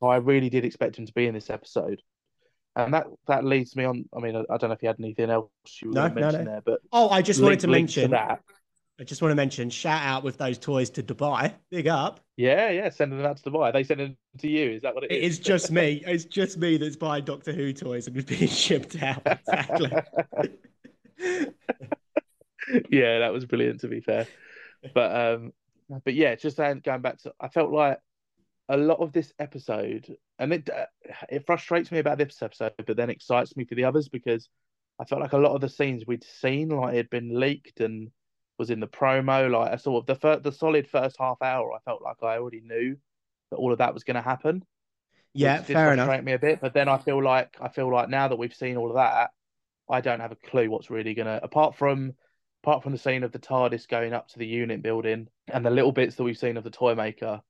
[0.00, 2.00] So I really did expect him to be in this episode.
[2.76, 4.04] And that that leads me on.
[4.16, 5.50] I mean, I, I don't know if you had anything else
[5.82, 6.50] you No, no, mention no.
[6.52, 8.40] there, but Oh, I just wanted to mention that.
[9.00, 11.54] I just want to mention shout out with those toys to Dubai.
[11.70, 12.20] Big up.
[12.36, 13.72] Yeah, yeah, sending them out to Dubai.
[13.72, 14.70] They send them to you.
[14.72, 15.38] Is that what it It is?
[15.38, 16.02] is just me.
[16.06, 19.22] It's just me that's buying Doctor Who toys and being shipped out.
[19.26, 19.90] Exactly.
[22.90, 24.26] yeah, that was brilliant to be fair.
[24.94, 25.52] But um
[26.04, 27.98] but yeah, just going back to I felt like
[28.68, 30.86] a lot of this episode and it uh,
[31.28, 34.48] it frustrates me about this episode, but then excites me for the others because
[35.00, 37.80] I felt like a lot of the scenes we'd seen like it had been leaked
[37.80, 38.10] and
[38.60, 39.50] was in the promo.
[39.50, 42.60] Like I saw the fir- the solid first half hour, I felt like I already
[42.60, 42.96] knew
[43.50, 44.62] that all of that was going to happen.
[45.34, 46.22] yeah, fair enough.
[46.22, 46.60] me a bit.
[46.60, 49.30] But then I feel like I feel like now that we've seen all of that,
[49.88, 52.12] I don't have a clue what's really gonna apart from
[52.62, 55.70] apart from the scene of the TARDIS going up to the unit building and the
[55.70, 57.40] little bits that we've seen of the toy maker.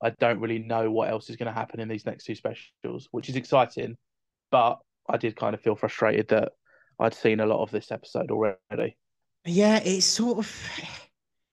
[0.00, 3.08] I don't really know what else is going to happen in these next two specials,
[3.10, 3.96] which is exciting.
[4.50, 6.52] But I did kind of feel frustrated that
[6.98, 8.96] I'd seen a lot of this episode already.
[9.44, 10.70] Yeah, it's sort of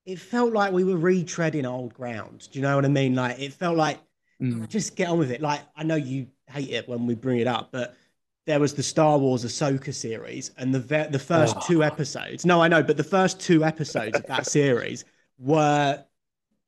[0.06, 2.48] it felt like we were retreading old ground.
[2.52, 3.16] Do you know what I mean?
[3.16, 4.00] Like it felt like
[4.42, 4.70] Mm.
[4.70, 5.42] just get on with it.
[5.42, 7.98] Like I know you hate it when we bring it up, but
[8.46, 11.64] there was the Star Wars Ahsoka series, and the ve- the first Oh.
[11.68, 12.46] two episodes.
[12.46, 15.04] No, I know, but the first two episodes of that series
[15.38, 16.06] were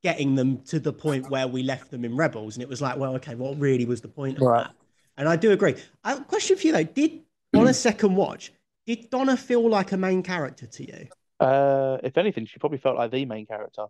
[0.03, 2.97] getting them to the point where we left them in Rebels, and it was like,
[2.97, 4.63] well, okay, what really was the point of Right.
[4.65, 4.75] that?
[5.15, 5.75] And I do agree.
[6.03, 7.21] I have a question for you though: Did
[7.55, 8.51] on a second watch,
[8.95, 11.08] did Donna feel like a main character to you?
[11.39, 13.86] Uh, if anything, she probably felt like the main character.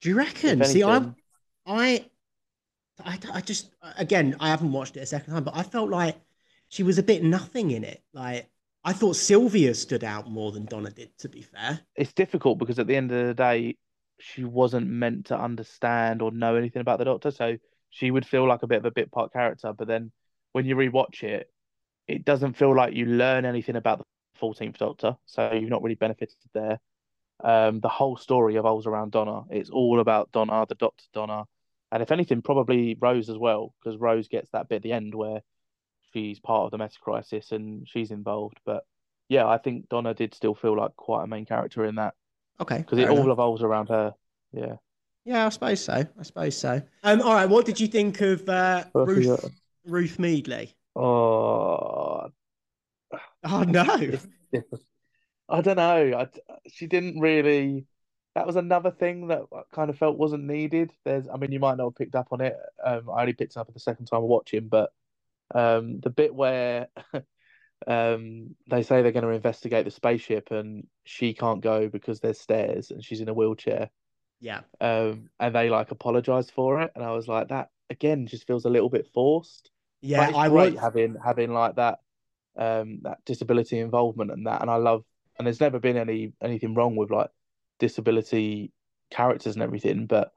[0.00, 0.64] Do you reckon?
[0.64, 1.02] See, I.
[1.66, 2.04] I,
[3.02, 6.16] I, I just again, I haven't watched it a second time, but I felt like
[6.68, 8.02] she was a bit nothing in it.
[8.12, 8.48] Like
[8.84, 11.16] I thought Sylvia stood out more than Donna did.
[11.18, 13.76] To be fair, it's difficult because at the end of the day,
[14.20, 17.56] she wasn't meant to understand or know anything about the Doctor, so
[17.90, 19.72] she would feel like a bit of a bit part character.
[19.72, 20.12] But then
[20.52, 21.50] when you rewatch it,
[22.06, 25.94] it doesn't feel like you learn anything about the Fourteenth Doctor, so you've not really
[25.94, 26.80] benefited there.
[27.42, 29.42] Um, the whole story revolves around Donna.
[29.50, 31.44] It's all about Donna, the Doctor Donna,
[31.92, 35.14] and if anything, probably Rose as well, because Rose gets that bit at the end
[35.14, 35.40] where
[36.12, 38.58] she's part of the Meta Crisis and she's involved.
[38.64, 38.84] But
[39.28, 42.14] yeah, I think Donna did still feel like quite a main character in that
[42.60, 43.28] okay, because it all enough.
[43.28, 44.14] revolves around her.
[44.52, 44.76] Yeah.
[45.24, 45.92] yeah, I suppose so.
[45.92, 46.82] I suppose so.
[47.02, 49.50] Um, all right, what did you think of uh, What else we Ruth?
[49.86, 50.74] Ruth Madeley?
[50.96, 52.13] Oh,
[53.44, 54.18] Oh no.
[55.48, 56.18] I don't know.
[56.18, 56.28] I,
[56.68, 57.86] she didn't really.
[58.34, 60.92] That was another thing that I kind of felt wasn't needed.
[61.04, 62.56] There's, I mean, you might not have picked up on it.
[62.84, 64.92] Um, I only picked it up at the second time watching, but
[65.54, 66.88] um, the bit where
[67.88, 72.40] um, they say they're going to investigate the spaceship and she can't go because there's
[72.40, 73.90] stairs and she's in a wheelchair.
[74.40, 78.46] yeah, Um, and they like apologize for it, and I was like, that again just
[78.46, 79.70] feels a little bit forced.
[80.00, 80.28] yeah.
[80.28, 80.80] It's I great was.
[80.80, 82.00] having having like that
[82.56, 85.04] um that disability involvement and that and I love
[85.38, 87.30] and there's never been any anything wrong with like
[87.78, 88.72] disability
[89.10, 90.32] characters and everything but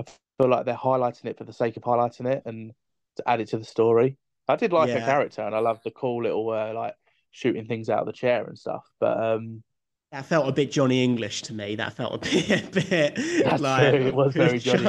[0.00, 0.04] I
[0.38, 2.72] feel like they're highlighting it for the sake of highlighting it and
[3.16, 4.16] to add it to the story
[4.48, 6.94] I did like her character and I love the cool little uh, like
[7.30, 9.62] shooting things out of the chair and stuff but um
[10.10, 11.76] That felt a bit Johnny English to me.
[11.76, 14.06] That felt a bit, a bit That's like true.
[14.08, 14.84] It was very Johnny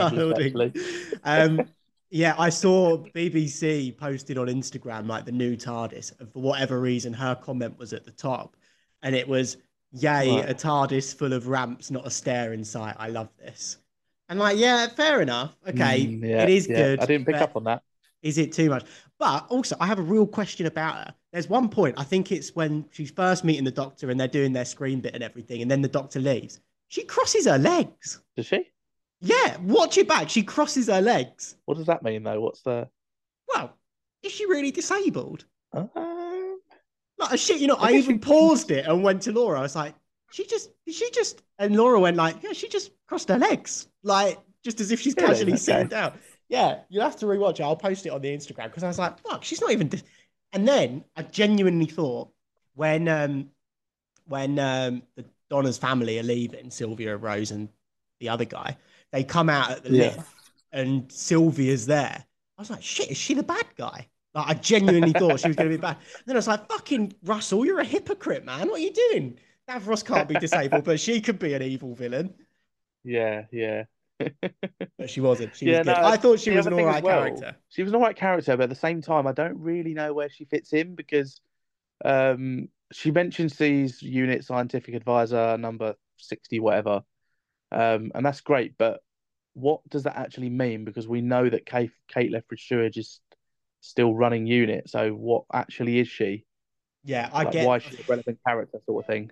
[0.47, 0.73] English.
[1.23, 1.67] Um,
[2.13, 7.13] yeah, I saw BBC posted on Instagram like the new TARDIS, and for whatever reason,
[7.13, 8.55] her comment was at the top,
[9.01, 9.57] and it was,
[9.91, 10.49] "Yay, Right.
[10.49, 12.95] a TARDIS full of ramps, not a stair in sight.
[12.97, 13.77] I love this."
[14.29, 15.55] And like, yeah, fair enough.
[15.67, 16.75] Okay, mm, yeah, it is yeah.
[16.77, 16.99] good.
[17.01, 17.83] I didn't pick up on that
[18.23, 18.85] is it too much?
[19.19, 21.13] But also, I have a real question about her.
[21.31, 24.53] There's one point, I think it's when she's first meeting the doctor and they're doing
[24.53, 26.59] their screen bit and everything, and then the doctor leaves.
[26.87, 28.21] She crosses her legs.
[28.35, 28.69] does she
[29.25, 30.29] Yeah, watch it back.
[30.29, 31.55] She crosses her legs.
[31.65, 32.89] what does that mean though what's the
[33.47, 33.75] Well,
[34.21, 35.45] is she really disabled?
[35.73, 35.89] um,
[37.17, 39.59] Like, shit, you know, I I, even you- paused it and went to Laura.
[39.59, 39.95] I was like,
[40.31, 44.39] she just, she just, and Laura went like, yeah, she just crossed her legs, like
[44.63, 45.27] just as if she's Really?
[45.27, 45.59] casually Okay.
[45.59, 46.13] sitting down.
[46.49, 47.61] Yeah, you'll have to rewatch it.
[47.63, 49.87] I'll post it on the Instagram because I was like, fuck, she's not even.
[49.87, 50.03] Dis-.
[50.51, 52.29] And then I genuinely thought
[52.75, 53.49] when, um,
[54.25, 57.69] when um, the Donna's family are leaving, Sylvia, Rose, and
[58.19, 58.77] the other guy,
[59.13, 60.15] they come out at the Yeah.
[60.15, 62.25] lift and Sylvia's there.
[62.57, 64.09] I was like, shit, is she the bad guy?
[64.33, 65.97] Like, I genuinely thought she was going to be bad.
[66.25, 68.67] then I was like, fucking Russell, you're a hypocrite, man.
[68.67, 69.39] What are you doing?
[69.69, 72.33] Davros can't be disabled, but she could be an evil villain.
[73.03, 73.83] yeah yeah
[74.97, 75.55] But she wasn't.
[75.55, 75.97] She Yeah, was good.
[75.97, 77.55] no, I thought she was an all right well, character.
[77.69, 80.29] She was an alright character, but at the same time, I don't really know where
[80.29, 81.39] she fits in because
[82.05, 87.01] um, she mentions these unit scientific advisor number 60, whatever.
[87.73, 89.01] Um, and that's great, but
[89.53, 90.85] what does that actually mean?
[90.85, 93.19] Because we know that Kate, Kate Lethbridge Stewart is
[93.81, 94.89] still running unit.
[94.89, 96.45] So what actually is she?
[97.03, 97.67] Yeah, I like, get.
[97.67, 99.31] why is she a relevant character, sort of thing.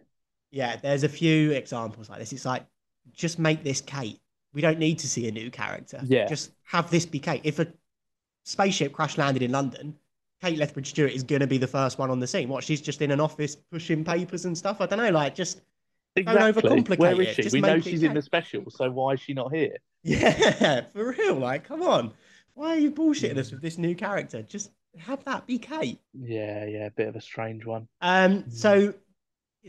[0.52, 2.34] Yeah, there's a few examples like this.
[2.34, 2.66] It's like
[3.14, 4.20] just make this Kate.
[4.54, 6.02] We don't need to see a new character.
[6.04, 6.28] Yeah.
[6.28, 7.42] Just have this be Kate.
[7.46, 7.68] If a
[8.44, 9.96] spaceship crash landed in London,
[10.42, 12.50] Kate Lethbridge Stewart is going to be the first one on the scene.
[12.50, 12.64] What?
[12.64, 14.82] She's just in an office pushing papers and stuff.
[14.82, 15.10] I don't know.
[15.10, 15.62] Like, just
[16.16, 16.62] Exactly.
[16.62, 17.36] overcomplicate Where is it.
[17.36, 17.42] she?
[17.44, 19.78] Just we know she's in the special, so why is she not here?
[20.04, 21.36] yeah, for real.
[21.36, 22.14] Like, come on.
[22.54, 24.42] Why are you bullshitting us with this new character?
[24.42, 26.00] Just have that be Kate.
[26.14, 27.88] Yeah, yeah, a bit of a strange one.
[28.02, 28.94] Um, so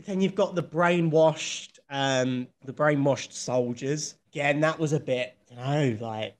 [0.05, 4.15] then you've got the brainwashed, um, the brainwashed soldiers.
[4.33, 6.35] Again, that was a bit, you know, like,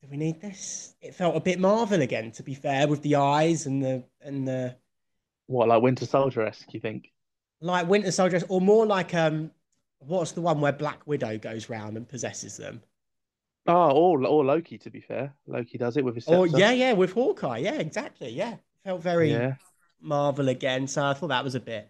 [0.00, 0.94] do we need this?
[1.00, 4.46] It felt a bit Marvel again, to be fair, with the eyes and the and
[4.46, 4.76] the
[5.46, 6.72] What, like Winter Soldier esque?
[6.74, 7.10] You think?
[7.62, 9.50] Like Winter Soldier, or more like um,
[10.00, 12.82] what's the one where Black Widow goes round and possesses them?
[13.66, 14.76] Oh, or or Loki.
[14.78, 16.24] To be fair, Loki does it with his.
[16.28, 18.56] Oh yeah, yeah, with Hawkeye, yeah, exactly, yeah.
[18.84, 19.54] Felt very yeah.
[20.00, 21.88] Marvel again, so I thought that was a bit,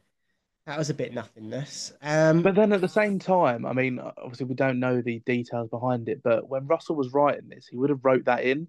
[0.66, 1.94] that was a bit nothingness.
[2.02, 5.70] Um, But then at the same time, I mean, obviously we don't know the details
[5.70, 8.68] behind it, but when Russell was writing this, he would have wrote that in.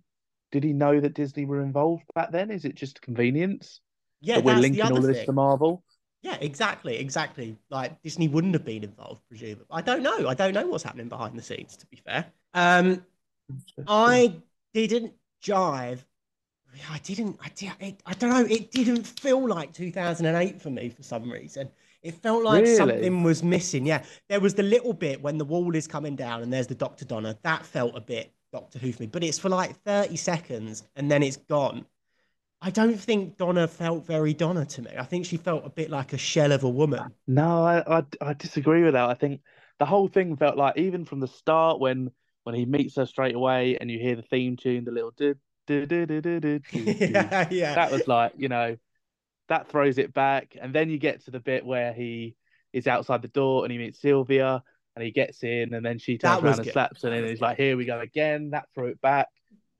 [0.53, 2.51] Did he know that Disney were involved back then?
[2.51, 3.81] Is it just convenience
[4.21, 5.83] yeah, that we're that's linking all of this to Marvel?
[6.23, 7.57] Yeah, exactly, exactly.
[7.69, 9.65] Like Disney wouldn't have been involved, presumably.
[9.69, 10.27] I don't know.
[10.27, 11.75] I don't know what's happening behind the scenes.
[11.77, 13.05] To be fair, um,
[13.87, 14.41] I
[14.73, 15.13] didn't
[15.43, 15.99] jive.
[16.89, 17.37] I didn't.
[17.43, 17.71] I did.
[17.79, 18.45] It, I don't know.
[18.45, 21.69] It didn't feel like 2008 for me for some reason.
[22.01, 22.75] It felt like Really?
[22.75, 23.85] something was missing.
[23.85, 26.75] Yeah, there was the little bit when the wall is coming down and there's the
[26.75, 27.37] Doctor Donna.
[27.43, 31.11] That felt a bit Doctor Who for me, but it's for like 30 seconds and
[31.11, 31.85] then it's gone.
[32.65, 34.91] I don't think Donna felt very Donna to me.
[34.97, 37.13] I think she felt a bit like a shell of a woman.
[37.27, 39.09] No, I, I I disagree with that.
[39.09, 39.41] I think
[39.79, 42.09] the whole thing felt like even from the start when
[42.43, 45.35] when he meets her straight away and you hear the theme tune, the little do
[45.67, 46.61] do do do do do.
[46.71, 47.75] yeah, yeah.
[47.75, 48.77] that was like you know
[49.49, 52.35] that throws it back and then you get to the bit where he
[52.71, 54.63] is outside the door and he meets sylvia
[54.95, 57.57] and he gets in and then she turns around and slaps him and he's like
[57.57, 59.27] here we go again that threw it back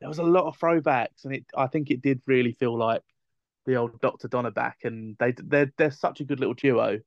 [0.04, 3.02] there was a lot of throwbacks and it i think it did really feel like
[3.66, 7.00] the old dr donna back and they they're, they're such a good little duo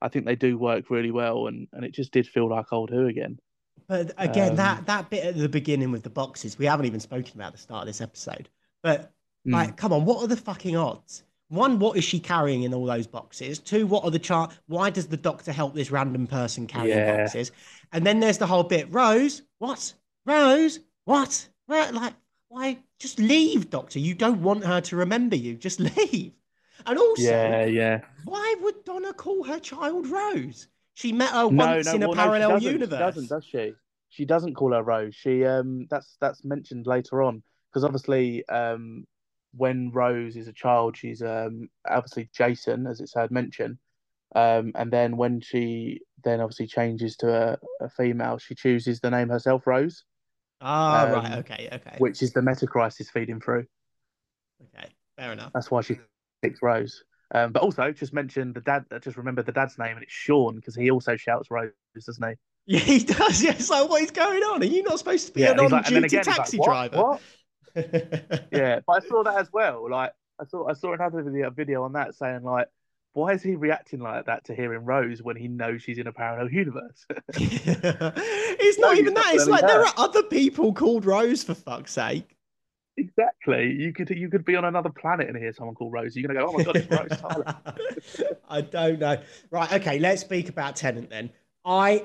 [0.00, 2.88] i think they do work really well and and it just did feel like old
[2.88, 3.36] who again
[3.88, 7.00] But again, Um, that that bit at the beginning with the boxes, we haven't even
[7.00, 8.48] spoken about at the start of this episode.
[8.82, 9.12] But
[9.46, 9.52] Mm.
[9.52, 11.24] like, come on, what are the fucking odds?
[11.48, 13.58] One, what is she carrying in all those boxes?
[13.60, 14.56] Two, what are the chart?
[14.66, 17.16] Why does the doctor help this random person carry Yeah.
[17.18, 17.52] boxes?
[17.92, 19.94] And then there's the whole bit, Rose, what?
[20.24, 21.48] Rose, what?
[21.68, 22.14] Right, like,
[22.48, 22.78] why?
[22.98, 23.98] Just leave, Doctor.
[23.98, 25.56] You don't want her to remember you.
[25.56, 26.32] Just leave.
[26.84, 30.68] And also, yeah yeah why would Donna call her child Rose?
[30.94, 32.90] She met her once no in a well, no, she parallel universe.
[32.90, 33.74] She doesn't, does she?
[34.08, 35.14] She doesn't call her Rose.
[35.14, 39.04] She um that's that's mentioned later on because obviously um
[39.54, 43.78] when Rose is a child, she's um obviously Jason, as it's heard mentioned.
[44.34, 49.10] Um and then when she then obviously changes to a, a female, she chooses the
[49.10, 50.04] name herself, Rose,
[50.60, 51.32] Ah, Um, right.
[51.38, 51.68] Okay.
[51.72, 51.96] Okay.
[51.98, 53.66] which is the meta crisis feeding through.
[54.74, 54.88] Okay.
[55.18, 55.52] Fair enough.
[55.52, 55.98] That's why she
[56.42, 57.02] picks Rose.
[57.34, 58.84] Um, but also just mention the dad.
[59.02, 62.34] Just remember the dad's name, and it's Sean because he also shouts Rose, doesn't he?
[62.68, 63.42] Yeah, he does.
[63.44, 63.52] Yeah.
[63.52, 64.60] It's like, what is going on?
[64.60, 66.90] Are you not supposed to be Yeah, an he's like- on-duty again, taxi like, "What?
[66.90, 66.96] driver?
[67.02, 67.20] What?
[68.50, 69.88] yeah, but I saw that as well.
[69.88, 72.66] Like I saw I saw another video video on that saying like,
[73.16, 76.12] why is he reacting like that to hearing Rose when he knows she's in a
[76.12, 77.06] parallel universe?
[77.36, 79.34] it's not No, even that.
[79.34, 82.36] It's like really there are other people called Rose for fuck's sake.
[82.96, 83.72] exactly.
[83.72, 86.16] You could you could be on another planet and hear someone called Rose.
[86.16, 87.56] You're gonna go, oh my god, it's Rose Tyler.
[88.48, 89.20] I don't know.
[89.50, 89.72] Right.
[89.74, 89.98] Okay.
[89.98, 91.30] Let's speak about Tennant then.
[91.64, 92.04] I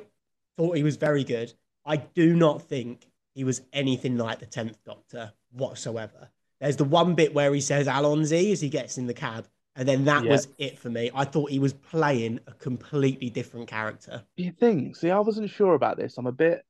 [0.58, 1.54] thought he was very good.
[1.86, 3.06] I do not think
[3.36, 6.30] he was anything like the 10th Doctor whatsoever.
[6.60, 9.48] There's the one bit where he says Allons-y as he gets in the cab.
[9.76, 10.32] And then that Yeah.
[10.32, 11.12] was it for me.
[11.16, 14.26] I thought he was playing a completely different character.
[14.36, 14.96] Do you think?
[14.96, 16.18] See, I wasn't sure about this.
[16.18, 16.66] I'm a bit,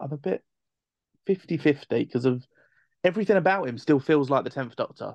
[0.00, 0.42] I'm a bit
[1.26, 2.44] 50-50 because of
[3.04, 5.14] everything about him still feels like the tenth Doctor.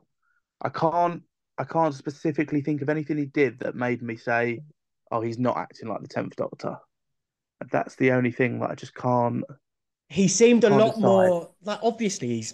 [0.61, 1.23] I can't,
[1.57, 4.61] I can't specifically think of anything he did that made me say,
[5.11, 6.77] "Oh, he's not acting like the tenth Doctor."
[7.71, 9.43] That's the only thing that I just can't.
[10.07, 11.01] He seemed a lot decide.
[11.01, 12.53] more like obviously he's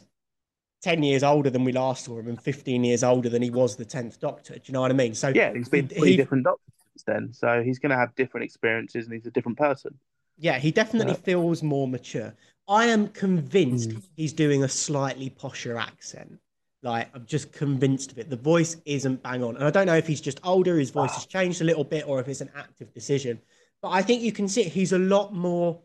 [0.86, 3.76] 10 years older than we last saw him and 15 years older than he was
[3.76, 4.54] the 10th Doctor.
[4.54, 5.16] Do you know what I mean?
[5.16, 8.14] So Yeah, he's been three he- different Doctors since then, so he's going to have
[8.14, 9.98] different experiences, and he's a different person.
[10.38, 11.20] Yeah, he definitely Yeah.
[11.32, 12.36] feels more mature.
[12.68, 14.04] I am convinced Mm.
[14.16, 16.40] he's doing a slightly posher accent.
[16.84, 18.30] Like, I'm just convinced of it.
[18.30, 19.56] The voice isn't bang on.
[19.56, 22.08] And I don't know if he's just older, his voice has changed a little bit,
[22.08, 23.42] or if it's an active decision.
[23.82, 25.82] But I think you can see he's a lot more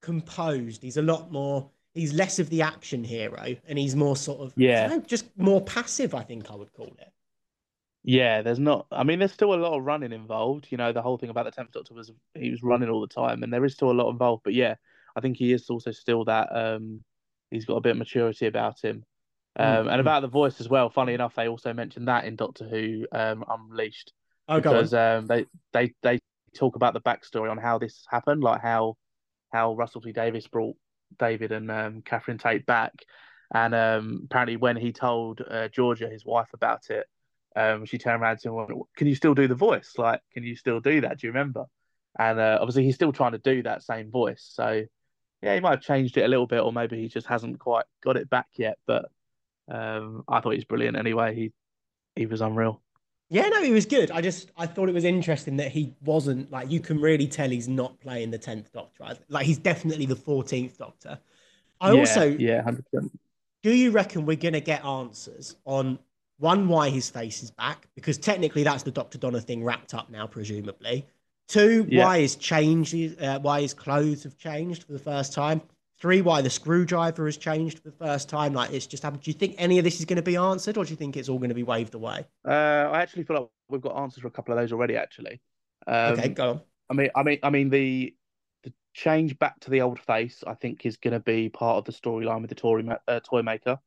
[0.00, 0.82] composed.
[0.82, 4.52] He's a lot more, he's less of the action hero and he's more sort of
[4.56, 4.86] Yeah.
[4.86, 6.14] I don't know, just more passive.
[6.14, 7.12] I think I would call it.
[8.04, 8.86] Yeah, there's not.
[8.90, 10.66] I mean, there's still a lot of running involved.
[10.70, 13.06] You know, the whole thing about the Tenth Doctor was he was running all the
[13.06, 14.42] time, and there is still a lot involved.
[14.42, 14.74] But yeah,
[15.14, 16.48] I think he is also still that.
[16.54, 17.04] Um,
[17.50, 19.04] he's got a bit of maturity about him,
[19.56, 20.00] um, Mm, and mm.
[20.00, 20.90] about the voice as well.
[20.90, 24.12] Funny enough, they also mentioned that in Doctor Who um, Unleashed
[24.48, 26.18] Oh, because um, they they they
[26.56, 28.96] talk about the backstory on how this happened, like how
[29.52, 30.76] how Russell T Davies brought
[31.18, 32.92] David and um, Catherine Tate back,
[33.54, 37.06] and um, apparently when he told uh, Georgia, his wife, about it,
[37.56, 39.94] um, she turned around to him and went, "Can you still do the voice?
[39.98, 41.18] Like, can you still do that?
[41.18, 41.66] Do you remember?"
[42.18, 44.48] And uh, obviously, he's still trying to do that same voice.
[44.52, 44.84] So,
[45.42, 47.86] yeah, he might have changed it a little bit, or maybe he just hasn't quite
[48.02, 48.78] got it back yet.
[48.86, 49.06] But
[49.70, 51.34] um, I thought he's brilliant anyway.
[51.34, 51.52] He
[52.16, 52.82] he was unreal.
[53.32, 54.10] Yeah, no, he was good.
[54.10, 57.48] I just I thought it was interesting that he wasn't like you can really tell
[57.48, 59.16] he's not playing the tenth Doctor.
[59.28, 61.18] Like he's definitely the fourteenth Doctor.
[61.80, 63.18] I yeah, also yeah, hundred percent.
[63.62, 65.98] do you reckon we're gonna get answers on
[66.40, 70.10] one why his face is back because technically that's the Doctor Donna thing wrapped up
[70.10, 71.06] now, presumably.
[71.48, 72.04] Two, Yeah.
[72.04, 75.62] why his change, uh, why his clothes have changed for the first time.
[76.02, 78.52] Three, why the screwdriver has changed for the first time.
[78.52, 79.22] Like it's just happened.
[79.22, 81.16] Do you think any of this is going to be answered, or do you think
[81.16, 82.26] it's all going to be waved away?
[82.44, 84.96] Uh, I actually feel like we've got answers for a couple of those already.
[84.96, 85.40] Actually,
[85.86, 86.60] um, okay, go on.
[86.90, 88.14] I mean, I mean, I mean the
[88.64, 90.42] the change back to the old face.
[90.44, 93.20] I think is going to be part of the storyline with the Tory ma- uh,
[93.20, 93.78] toy maker.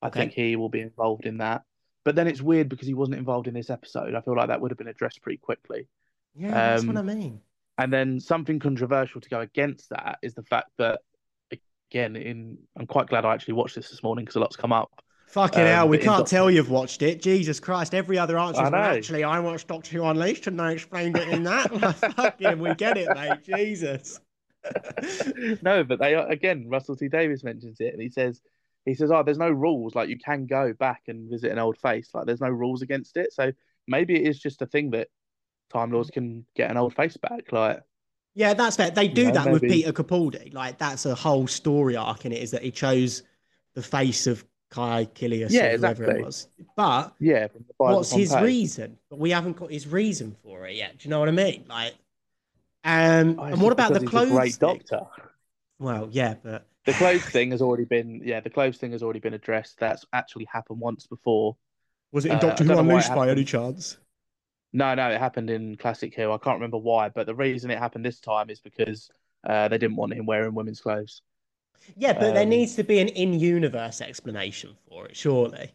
[0.00, 0.20] I Okay.
[0.20, 1.62] think he will be involved in that.
[2.04, 4.14] But then it's weird because he wasn't involved in this episode.
[4.14, 5.88] I feel like that would have been addressed pretty quickly.
[6.36, 7.40] Yeah, that's what I Um, mean.
[7.78, 11.00] And then something controversial to go against that is the fact that,
[11.90, 14.72] again, in I'm quite glad I actually watched this this morning because a lot's come
[14.72, 15.02] up.
[15.28, 17.20] Fucking um, hell, we can't Doctor- tell you've watched it.
[17.20, 21.16] Jesus Christ, every other answer is actually I watched Doctor Who Unleashed and they explained
[21.16, 21.70] it in that.
[22.16, 23.42] Fucking, we get it, mate.
[23.42, 24.20] Jesus.
[25.62, 26.66] no, but they are again.
[26.68, 28.40] Russell T Davies mentions it, and he says,
[28.84, 29.94] he says, "Oh, there's no rules.
[29.94, 32.10] Like you can go back and visit an old face.
[32.14, 33.32] Like there's no rules against it.
[33.32, 33.52] So
[33.86, 35.08] maybe it is just a thing that
[35.72, 37.52] Time Lords can get an old face back.
[37.52, 37.80] Like
[38.36, 38.90] Yeah, that's fair.
[38.90, 40.52] They do know, that with Peter Capaldi.
[40.52, 42.42] Like that's a whole story arc in it.
[42.42, 43.22] Is that he chose
[43.74, 46.14] the face of Caecilius Yeah, or whoever exactly.
[46.14, 46.48] it was.
[46.76, 48.42] But yeah, from the Bible what's his Pompeii.
[48.42, 48.98] reason?
[49.10, 50.98] But we haven't got his reason for it yet.
[50.98, 51.64] Do you know what I mean?
[51.68, 51.94] Like,
[52.84, 54.28] um, Oh, and what about the because he's a clothes?
[54.28, 54.82] great thing?
[54.82, 55.06] doctor.
[55.78, 59.20] Well, yeah, but The clothes thing has already been yeah, the clothes thing has already
[59.20, 59.78] been addressed.
[59.78, 61.56] That's actually happened once before.
[62.12, 63.98] was it in Uh, Doctor Who don't know why it Unleashed by any chance?
[64.76, 66.32] No, no, it happened in Classic Hill.
[66.34, 69.08] I can't remember why, but the reason it happened this time is because
[69.48, 71.22] uh, they didn't want him wearing women's clothes.
[71.96, 75.72] Yeah, but there Um, needs to be an in-universe explanation for it, surely.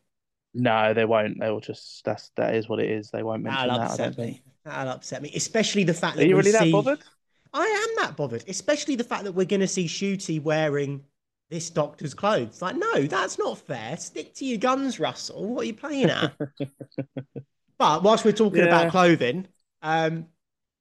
[0.54, 1.39] No, they won't.
[1.39, 3.10] They will just that's that is what it is.
[3.10, 3.91] They won't mention That'll that.
[3.91, 4.18] Upset think.
[4.18, 4.43] me.
[4.66, 7.04] That'll upset me, especially the fact Are that you we really that bothered?
[7.54, 11.04] I am that bothered, especially the fact that we're going to see Ncuti wearing
[11.49, 12.62] this doctor's clothes.
[12.62, 13.97] Like, no, that's not fair.
[13.97, 15.45] Stick to your guns, Russell.
[15.54, 16.34] What are you playing at?
[17.82, 18.68] but whilst we're talking Yeah.
[18.68, 19.48] about clothing,
[19.82, 20.28] um,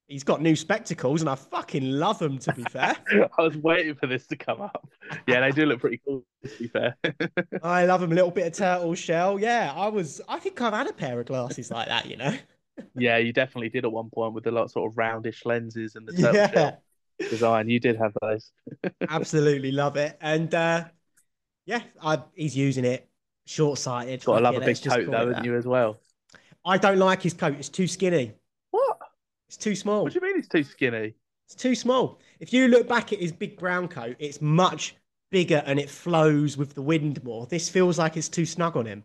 [0.07, 2.37] he's got new spectacles, and I fucking love them.
[2.37, 2.95] To be fair,
[3.39, 4.87] I was waiting for this to come up.
[5.27, 6.23] Yeah, they do look pretty cool.
[6.43, 6.95] To be fair,
[7.63, 8.11] I love them.
[8.11, 9.39] A little bit of turtle shell.
[9.39, 10.21] Yeah, I was.
[10.29, 12.05] I think I've had a pair of glasses like that.
[12.05, 12.37] You know.
[12.95, 16.07] yeah, you definitely did at one point with the lot sort of roundish lenses and
[16.07, 16.51] the turtle Yeah.
[16.51, 16.83] shell
[17.31, 17.67] design.
[17.67, 18.51] You did have those.
[19.09, 20.17] Absolutely love it.
[20.21, 20.85] And uh,
[21.65, 23.07] yeah, I, he's using it
[23.45, 24.23] short sighted.
[24.23, 25.99] Got to love a big coat though, haven't you, as well?
[26.65, 27.55] I don't like his coat.
[27.57, 28.33] It's too skinny.
[28.71, 28.97] What?
[29.47, 30.03] It's too small.
[30.03, 31.15] What do you mean it's too skinny?
[31.47, 32.19] It's too small.
[32.39, 34.95] If you look back at his big brown coat, it's much
[35.31, 37.45] bigger and it flows with the wind more.
[37.47, 39.03] This feels like it's too snug on him.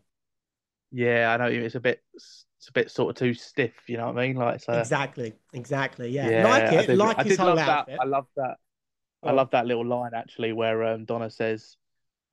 [0.93, 1.47] Yeah, I know.
[1.47, 3.73] It's a bit, it's a bit sort of too stiff.
[3.89, 4.37] You know what I mean?
[4.37, 5.35] Like, so exactly.
[5.53, 6.11] Exactly.
[6.11, 6.29] Yeah.
[6.29, 6.87] yeah, like I it.
[6.87, 7.97] did, like I his did whole love outfit.
[7.99, 8.03] that.
[8.03, 8.57] I love that.
[9.23, 11.77] I love that little line actually, where um, Donna says,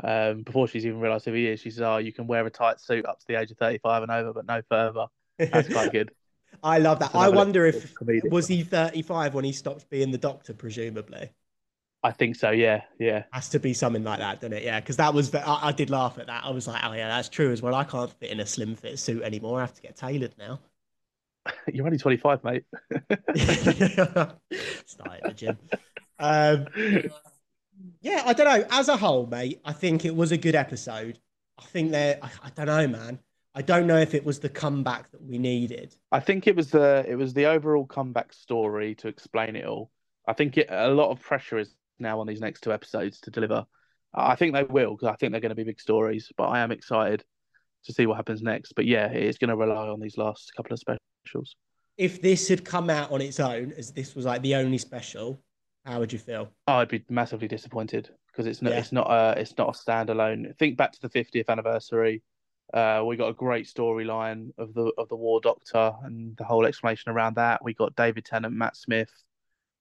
[0.03, 2.49] um, before she's even realised who he is, she says, "Oh, you can wear a
[2.49, 5.05] tight suit up to the age of thirty-five and over, but no further."
[5.37, 6.11] That's quite good.
[6.63, 7.15] I love that.
[7.15, 11.31] I wonder if comedic was he 35 when he stopped being the doctor, presumably.
[12.03, 12.51] I think so.
[12.51, 13.23] Yeah, yeah.
[13.31, 14.63] Has to be something like that, doesn't it?
[14.63, 16.43] Yeah, because that was I, I did laugh at that.
[16.43, 17.73] I was like, oh yeah, that's true as well.
[17.73, 19.59] I can't fit in a slim fit suit anymore.
[19.59, 20.59] I have to get tailored now.
[21.73, 22.65] You're only twenty-five, mate.
[24.85, 25.57] Started the gym.
[26.19, 26.67] Um,
[28.01, 28.65] yeah, I don't know.
[28.69, 31.19] As a whole, mate, I think it was a good episode.
[31.59, 33.19] I think that I, I don't know, man.
[33.55, 35.95] I don't know if it was the comeback that we needed.
[36.11, 39.91] I think it was the it was the overall comeback story to explain it all.
[40.27, 43.31] I think it, a lot of pressure is now on these next two episodes to
[43.31, 43.65] deliver.
[44.13, 46.31] I think they will because I think they're going to be big stories.
[46.35, 47.23] But I am excited
[47.85, 48.73] to see what happens next.
[48.73, 51.55] But yeah, it's going to rely on these last couple of specials.
[51.97, 55.39] If this had come out on its own, as this was like the only special,
[55.85, 56.49] How would you feel?
[56.67, 58.79] Oh, I'd be massively disappointed because it's not Yeah.
[58.79, 60.57] it's not a it's not a standalone.
[60.57, 62.23] Think back to the 50th anniversary.
[62.73, 66.65] Uh, we got a great storyline of the of the War Doctor and the whole
[66.65, 67.63] explanation around that.
[67.63, 69.11] We got David Tennant, Matt Smith,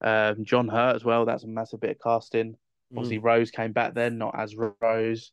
[0.00, 1.24] um, John Hurt as well.
[1.24, 2.56] That's a massive bit of casting.
[2.94, 3.24] Obviously, Mm.
[3.24, 5.32] Rose came back then, not as Rose.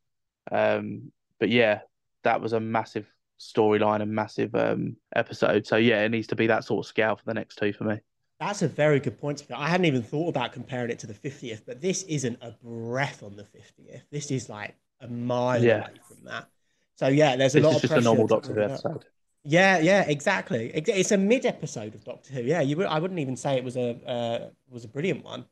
[0.52, 1.82] Um, but yeah,
[2.24, 5.66] that was a massive storyline and massive um, episode.
[5.66, 7.84] So yeah, it needs to be that sort of scale for the next two for
[7.84, 8.00] me.
[8.40, 9.44] That's a very good point.
[9.54, 13.22] I hadn't even thought about comparing it to the 50th, but this isn't a breath
[13.22, 14.04] on the 50th.
[14.12, 15.82] This is like a mile Yeah.
[15.82, 16.48] away from that.
[16.96, 19.06] So yeah, there's a This lot of just a normal Doctor Who episode.
[19.44, 20.72] Yeah, yeah, exactly.
[20.74, 22.42] It's a mid episode of Doctor Who.
[22.42, 22.88] Yeah, you would.
[22.88, 25.46] I wouldn't even say it was a uh, was a brilliant one.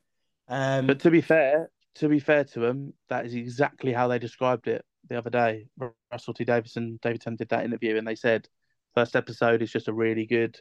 [0.49, 4.19] Um, But to be fair, to be fair to them, that is exactly how they
[4.19, 5.67] described it the other day.
[6.11, 8.47] Russell T Davidson, David Tennant did that interview, and they said
[8.93, 10.59] first episode is just a really good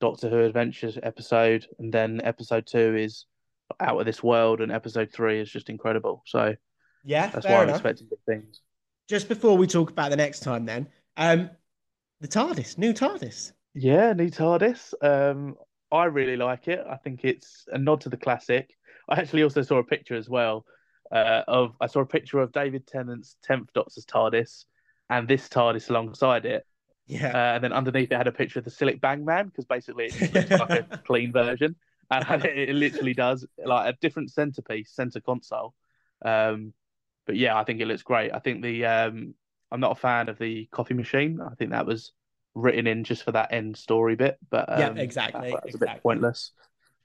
[0.00, 3.26] Doctor Who Adventures episode, and then episode two is
[3.80, 6.22] out of this world, and episode three is just incredible.
[6.26, 6.54] So
[7.04, 8.60] yeah, that's why I'm expecting good things.
[9.08, 11.50] Just before we talk about the next time, then, um,
[12.20, 13.52] the TARDIS, new TARDIS.
[13.74, 14.92] Yeah, new TARDIS.
[15.02, 15.56] Um,
[15.90, 16.84] I really like it.
[16.88, 18.70] I think it's a nod to the classic.
[19.08, 20.66] I actually also saw a picture as well
[21.10, 24.64] uh, of I saw a picture of David Tennant's tenth Doctor's TARDIS
[25.10, 26.66] and this TARDIS alongside it,
[27.08, 29.64] Yeah, uh, and then underneath it had a picture of the Silic Bang Man because
[29.64, 31.74] basically it looks like a clean version,
[32.10, 35.74] and it, it literally does like a different centerpiece, center console.
[36.24, 36.72] Um,
[37.26, 38.32] but yeah, I think it looks great.
[38.32, 39.34] I think the um,
[39.70, 41.40] I'm not a fan of the coffee machine.
[41.40, 42.12] I think that was
[42.54, 45.78] written in just for that end story bit, but um, Yeah, exactly, that was a
[45.78, 46.52] bit pointless.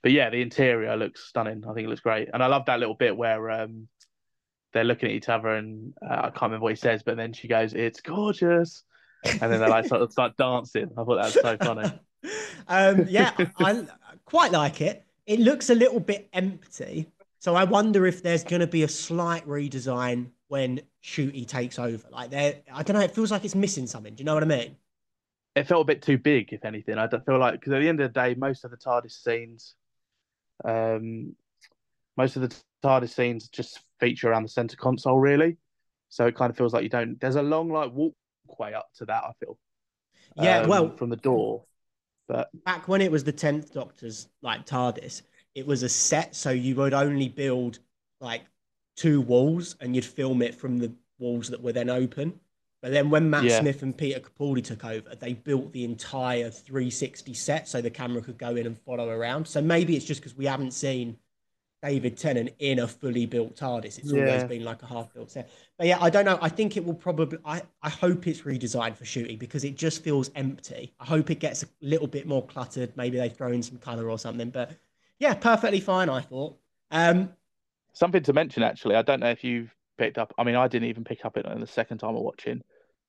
[0.01, 1.63] But yeah, the interior looks stunning.
[1.67, 3.87] I think it looks great, and I love that little bit where um,
[4.73, 7.33] they're looking at each other, and uh, I can't remember what he says, but then
[7.33, 8.83] she goes, "It's gorgeous,"
[9.23, 10.89] and then they like sort of start dancing.
[10.97, 11.99] I thought that was so funny.
[12.67, 13.85] um, yeah, I, I
[14.25, 15.05] quite like it.
[15.25, 17.07] It looks a little bit empty,
[17.39, 22.07] so I wonder if there's going to be a slight redesign when Ncuti takes over.
[22.09, 23.03] Like there, I don't know.
[23.03, 24.15] It feels like it's missing something.
[24.15, 24.75] Do you know what I mean?
[25.55, 26.97] It felt a bit too big, if anything.
[26.97, 29.23] I don't feel like because at the end of the day, most of the TARDIS
[29.23, 29.75] scenes,
[30.65, 31.35] um,
[32.17, 35.57] most of the TARDIS scenes just feature around the center console, really.
[36.09, 37.19] So it kind of feels like you don't.
[37.19, 37.91] There's a long like
[38.45, 39.23] walkway up to that.
[39.23, 39.57] I feel.
[40.35, 40.59] Yeah.
[40.59, 41.63] um, well, from the door,
[42.27, 45.21] but back when it was the tenth Doctor's like TARDIS,
[45.55, 47.79] it was a set, so you would only build
[48.19, 48.41] like
[48.95, 52.39] two walls, and you'd film it from the walls that were then open.
[52.81, 53.61] But then when Matt Yeah.
[53.61, 58.21] Smith and Peter Capaldi took over, they built the entire 360 set so the camera
[58.21, 59.47] could go in and follow around.
[59.47, 61.17] So maybe it's just because we haven't seen
[61.83, 63.99] David Tennant in a fully built TARDIS.
[63.99, 65.51] It's always been like a half built set.
[65.77, 66.39] But yeah, I don't know.
[66.41, 67.37] I think it will probably.
[67.43, 70.93] I, I hope it's redesigned for Ncuti because it just feels empty.
[70.99, 72.95] I hope it gets a little bit more cluttered.
[72.95, 74.49] Maybe they throw in some color or something.
[74.49, 74.71] But
[75.19, 76.09] yeah, perfectly fine.
[76.09, 76.57] I thought.
[76.89, 77.29] Um,
[77.91, 78.95] something to mention actually.
[78.95, 80.33] I don't know if you've picked up.
[80.37, 82.61] I mean, I didn't even pick up it on the second time of watching.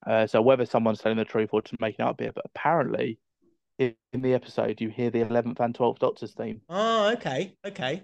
[0.05, 3.19] Uh, so whether someone's telling the truth or just making it up here, but apparently,
[3.79, 6.61] in, in the episode, you hear the eleventh and twelfth Doctor's theme.
[6.69, 8.03] oh, okay, okay.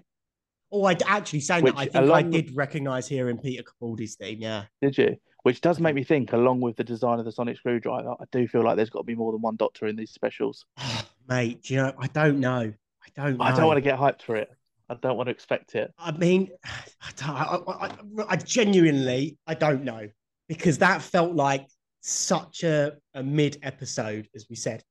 [0.71, 1.79] Oh, I actually saying Which that.
[1.79, 4.39] I think I did recognize hearing Peter Capaldi's theme.
[4.39, 4.65] Yeah.
[4.81, 5.17] Did you?
[5.43, 5.95] Which does make mm-hmm.
[5.97, 8.89] me think, along with the design of the sonic screwdriver, I do feel like there's
[8.89, 10.65] got to be more than one Doctor in these specials.
[10.77, 12.73] Ah, mate, do you know, I don't know.
[13.03, 13.43] I don't know.
[13.43, 14.49] I don't want to get hyped for it.
[14.89, 15.93] I don't want to expect it.
[15.97, 20.07] I mean, I, don't, I, I, I genuinely, I don't know
[20.47, 21.65] because that felt like
[22.01, 24.83] such a, a mid episode, as we said.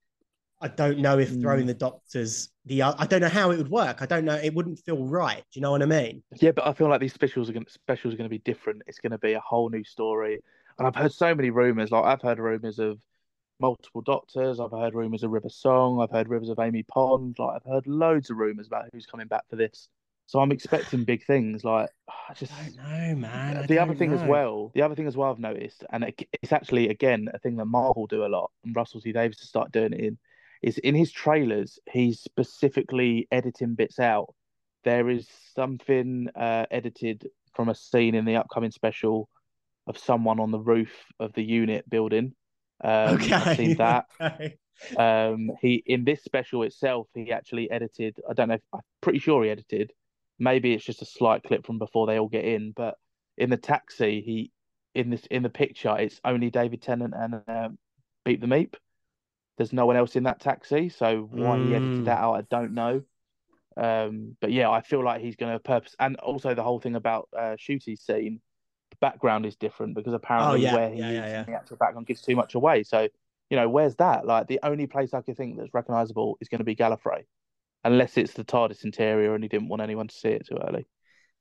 [0.60, 1.40] I don't know if Mm.
[1.40, 4.02] throwing the doctors the I don't know how it would work.
[4.02, 4.36] I don't know.
[4.36, 5.38] It wouldn't feel right.
[5.38, 6.22] Do you know what I mean?
[6.40, 8.82] Yeah, but I feel like these specials are going specials are going to be different.
[8.86, 10.40] It's going to be a whole new story.
[10.78, 11.90] And I've heard so many rumors.
[11.90, 12.98] Like I've heard rumors of
[13.60, 14.60] multiple doctors.
[14.60, 16.00] I've heard rumors of River Song.
[16.00, 17.36] I've heard rumors of Amy Pond.
[17.38, 19.88] Like I've heard loads of rumors about who's coming back for this.
[20.26, 21.64] So I'm expecting big things.
[21.64, 21.90] Like
[22.28, 23.56] I just I don't know, man.
[23.56, 24.70] I the other thing as well.
[24.74, 27.66] The other thing as well I've noticed, and it, it's actually again a thing that
[27.66, 30.18] Marvel do a lot, and Russell T Davies to start doing it in,
[30.62, 34.34] is in his trailers he's specifically editing bits out.
[34.84, 39.28] There is something uh, edited from a scene in the upcoming special
[39.86, 42.34] of someone on the roof of the unit building.
[42.82, 43.32] Um, Okay.
[43.32, 44.06] I've seen that.
[44.20, 44.56] Okay.
[44.96, 48.16] Um, he in this special itself, he actually edited.
[48.28, 48.54] I don't know.
[48.54, 49.92] If, I'm pretty sure he edited.
[50.38, 52.72] Maybe it's just a slight clip from before they all get in.
[52.74, 52.94] But
[53.36, 54.52] in the taxi, he
[54.94, 57.78] in this in the picture, it's only David Tennant and um,
[58.24, 58.74] Beep the Meep.
[59.60, 61.76] There's no one else in that taxi, so why he Mm.
[61.76, 63.04] edited that out, I don't know.
[63.76, 66.96] Um, but yeah, I feel like he's going to purpose, and also the whole thing
[66.96, 68.40] about uh, Ncuti's scene.
[68.90, 70.72] The background is different because apparently yeah.
[70.74, 71.46] where he Yeah, is yeah, yeah.
[71.46, 72.82] in the actual background gives too much away.
[72.84, 73.08] So
[73.50, 74.26] you know, where's that?
[74.26, 77.24] Like the only place I could think that's recognizable is going to be Gallifrey.
[77.84, 80.86] unless it's the TARDIS interior and he didn't want anyone to see it too early.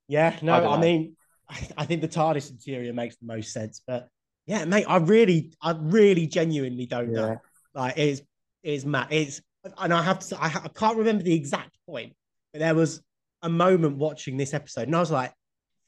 [0.07, 1.15] Yeah, no, I I, mean,
[1.49, 3.81] I, I think the TARDIS interior makes the most sense.
[3.85, 4.09] But
[4.45, 7.35] yeah, mate, I really, I really genuinely don't know.
[7.79, 8.19] Like, it is,
[8.63, 9.07] it is mad.
[9.09, 9.41] It's,
[9.77, 12.13] and I have to, say, I, I can't remember the exact point,
[12.53, 13.01] but there was
[13.41, 15.33] a moment watching this episode, and I was like,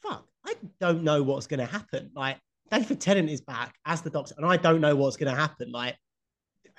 [0.02, 2.12] fuck, I don't know what's going to happen.
[2.16, 2.38] Like,
[2.72, 5.72] David Tennant is back as the Doctor, and I don't know what's going to happen.
[5.72, 5.98] Like,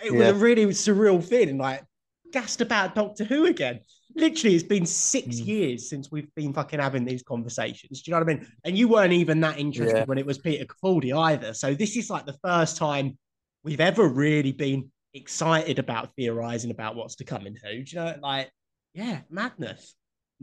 [0.03, 1.59] it was a really surreal feeling.
[1.59, 1.85] Like,
[2.33, 3.81] gassed about Doctor Who again.
[4.15, 5.47] Literally, it's been six Mm.
[5.47, 8.03] years since we've been fucking having these conversations.
[8.03, 8.47] Do you know what I mean?
[8.65, 10.05] And you weren't even that interested Yeah.
[10.05, 11.55] when it was Peter Capaldi either.
[11.55, 13.17] So this is like the first time
[13.65, 17.83] we've ever really been excited about theorizing about what's to come in Who.
[17.83, 18.17] Do you know?
[18.21, 18.51] Like,
[18.95, 19.95] yeah, madness.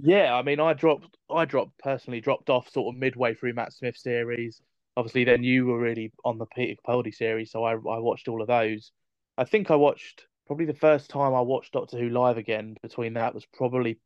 [0.01, 3.73] Yeah, I mean, I dropped, I dropped personally dropped off sort of midway through Matt
[3.73, 4.61] Smith series.
[4.95, 8.41] Obviously, then you were really on the Peter Capaldi series, so I I watched all
[8.41, 8.91] of those.
[9.37, 12.75] I think I watched probably the first time I watched Doctor Who live again.
[12.81, 13.99] Between that was probably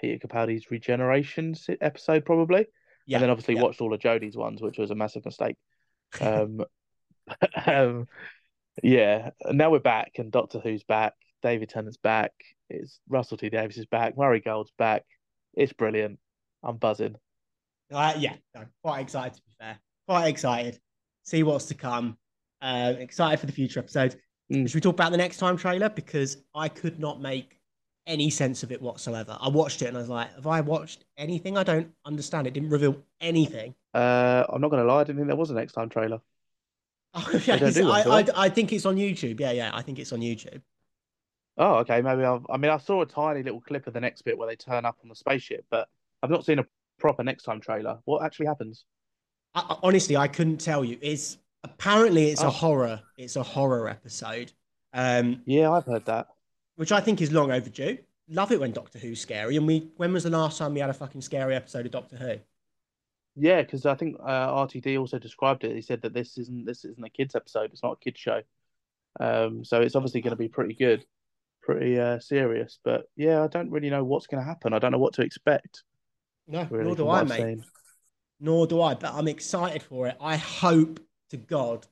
[0.00, 2.66] Peter Capaldi's Regeneration episode, probably,
[3.06, 3.16] Yeah.
[3.16, 3.62] and then obviously yeah.
[3.62, 5.56] watched all of Jodie's ones, which was a massive mistake.
[6.20, 6.64] Um,
[7.66, 8.06] um,
[8.82, 9.30] yeah.
[9.42, 11.14] and Now we're back, and Doctor Who's back.
[11.42, 12.32] David Tennant's back.
[12.68, 14.16] It's Russell T Davies is back.
[14.16, 15.04] Murray Gold's back.
[15.54, 16.18] It's brilliant.
[16.62, 17.16] I'm buzzing.
[17.92, 19.78] Uh, yeah, no, quite excited to be fair.
[20.06, 20.78] Quite excited.
[21.24, 22.16] See what's to come.
[22.62, 24.16] Uh, excited for the future episodes.
[24.52, 24.68] Mm.
[24.68, 25.88] Should we talk about the next time trailer?
[25.88, 27.58] Because I could not make
[28.06, 29.36] any sense of it whatsoever.
[29.40, 31.56] I watched it and I was like, have I watched anything?
[31.56, 32.46] I don't understand.
[32.46, 33.74] It didn't reveal anything.
[33.94, 35.00] Uh, I'm not gonna lie.
[35.00, 36.20] I didn't think there was a next time trailer.
[37.14, 38.24] Oh, yeah, don't do one, I, I.
[38.44, 39.40] I think it's on YouTube.
[39.40, 40.60] Yeah, yeah, I think it's on YouTube.
[41.56, 42.00] Oh, okay.
[42.02, 42.46] Maybe I've.
[42.48, 44.84] I mean, I saw a tiny little clip of the next bit where they turn
[44.84, 45.88] up on the spaceship, but
[46.22, 46.66] I've not seen a
[46.98, 47.98] proper next time trailer.
[48.04, 48.84] What actually happens?
[49.54, 50.98] I, I- honestly, I couldn't tell you.
[51.02, 52.48] It's apparently it's Oh.
[52.48, 53.00] a horror.
[53.18, 54.52] It's a horror episode,
[54.94, 56.28] um, Yeah, I've heard that.
[56.76, 57.98] which I think is long overdue.
[58.28, 59.56] Love it when Doctor Who's scary.
[59.56, 62.16] And we, when was the last time we had a fucking scary episode of Doctor
[62.16, 62.36] Who?
[63.36, 65.74] Yeah, because I think uh, RTD also described it.
[65.74, 67.70] He said that this isn't this isn't a kids episode.
[67.72, 68.40] It's not a kids show.
[69.18, 71.04] Um, so it's obviously going to be pretty good,
[71.62, 72.78] pretty uh, serious.
[72.84, 74.72] But yeah, I don't really know what's going to happen.
[74.72, 75.82] I don't know what to expect.
[76.46, 77.38] No, Really, nor do I, mate.
[77.38, 77.64] seen.
[78.40, 78.94] Nor do I.
[78.94, 80.16] But I'm excited for it.
[80.20, 81.00] I hope
[81.30, 81.86] to God,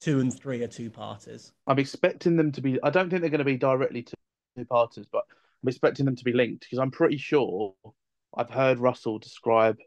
[0.00, 1.52] two and three are two parters.
[1.66, 2.78] I'm expecting them to be.
[2.82, 5.24] I don't think they're going to be directly two parters, but
[5.62, 7.74] I'm expecting them to be linked because I'm pretty sure
[8.36, 9.78] I've heard Russell describe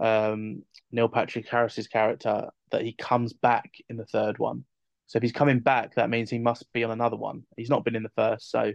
[0.00, 4.64] um, Neil Patrick Harris's character that he comes back in the third one.
[5.06, 7.42] So if he's coming back, that means he must be on another one.
[7.56, 8.72] He's not been in the first, so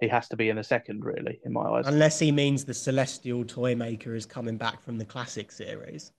[0.00, 1.86] he has to be in the second, really, in my eyes.
[1.86, 6.12] Unless he means the Celestial Toy Maker is coming back from the classic series.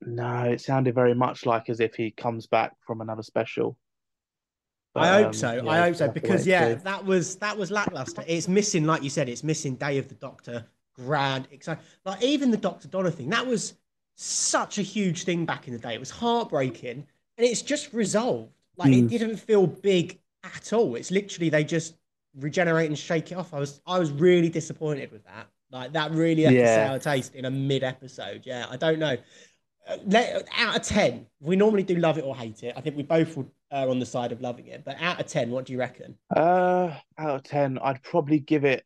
[0.00, 3.76] No, it sounded very much like as if he comes back from another special.
[4.94, 5.52] I hope um, so.
[5.52, 8.24] yeah, I hope so because yeah, that was that was lackluster.
[8.26, 11.82] It's missing, like you said, it's missing Day of the Doctor, grand, exciting.
[12.04, 13.74] Like even the Doctor Donna thing, that was
[14.16, 15.94] such a huge thing back in the day.
[15.94, 17.06] It was heartbreaking,
[17.38, 18.52] and it's just resolved.
[18.76, 19.08] Like it Mm.
[19.10, 20.94] didn't feel big at all.
[20.96, 21.94] It's literally they just
[22.38, 23.52] regenerate and shake it off.
[23.54, 25.48] I was I was really disappointed with that.
[25.70, 28.42] Like that really left a sour taste in a mid episode.
[28.44, 29.16] Yeah, I don't know.
[29.88, 32.72] Uh, let, out of 10, we normally do love it or hate it.
[32.76, 34.84] I think we both would err on the side of loving it.
[34.84, 36.14] But out of 10, what do you reckon?
[36.36, 38.84] Uh, out of ten, I'd probably give it.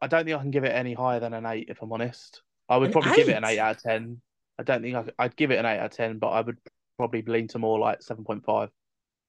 [0.00, 2.42] I don't think I can give it any higher than an eight, if I'm honest.
[2.68, 3.54] I would An probably give it an eight?
[3.54, 4.20] eight out of ten.
[4.58, 6.40] I don't think I could, I'd give it an eight out of ten, but I
[6.40, 6.58] would
[6.96, 8.70] probably lean to more like seven point five.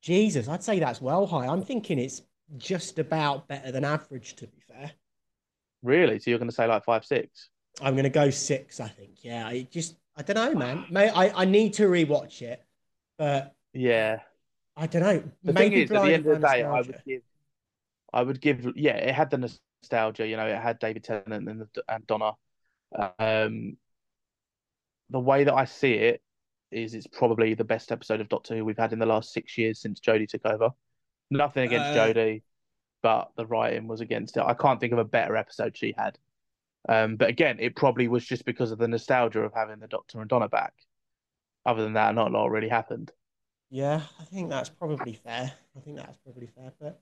[0.01, 1.47] Jesus, I'd say that's well high.
[1.47, 2.21] I'm thinking it's
[2.57, 4.91] just about better than average, to be fair.
[5.83, 6.19] Really?
[6.19, 7.49] So you're going to say like five six?
[7.81, 9.23] I'm going to go six, I think.
[9.23, 10.85] Yeah, I just, I don't know, man.
[10.89, 12.63] May I, I need to rewatch it,
[13.17, 14.19] but Yeah.
[14.75, 15.23] I don't know.
[15.43, 17.21] The Maybe thing is, at the end of the day, I would give.
[18.13, 18.65] I would give.
[18.75, 19.37] Yeah, it had the
[19.81, 20.27] nostalgia.
[20.27, 22.33] You know, it had David Tennant and, and Donna.
[23.19, 23.77] Um,
[25.09, 26.21] the way that I see it
[26.71, 29.57] is, it's probably the best episode of Doctor Who we've had in the last six
[29.57, 30.69] years since Jodie took over.
[31.31, 32.43] Nothing against Uh, Jodie,
[33.01, 34.43] but the writing was against it.
[34.43, 36.17] I can't think of a better episode she had.
[36.87, 40.21] Um, but again, it probably was just because of the nostalgia of having the Doctor
[40.21, 40.73] and Donna back.
[41.65, 43.11] Other than that, not a lot really happened.
[43.69, 45.51] Yeah, I think that's probably fair.
[45.75, 46.71] I think that's probably fair.
[46.79, 47.01] But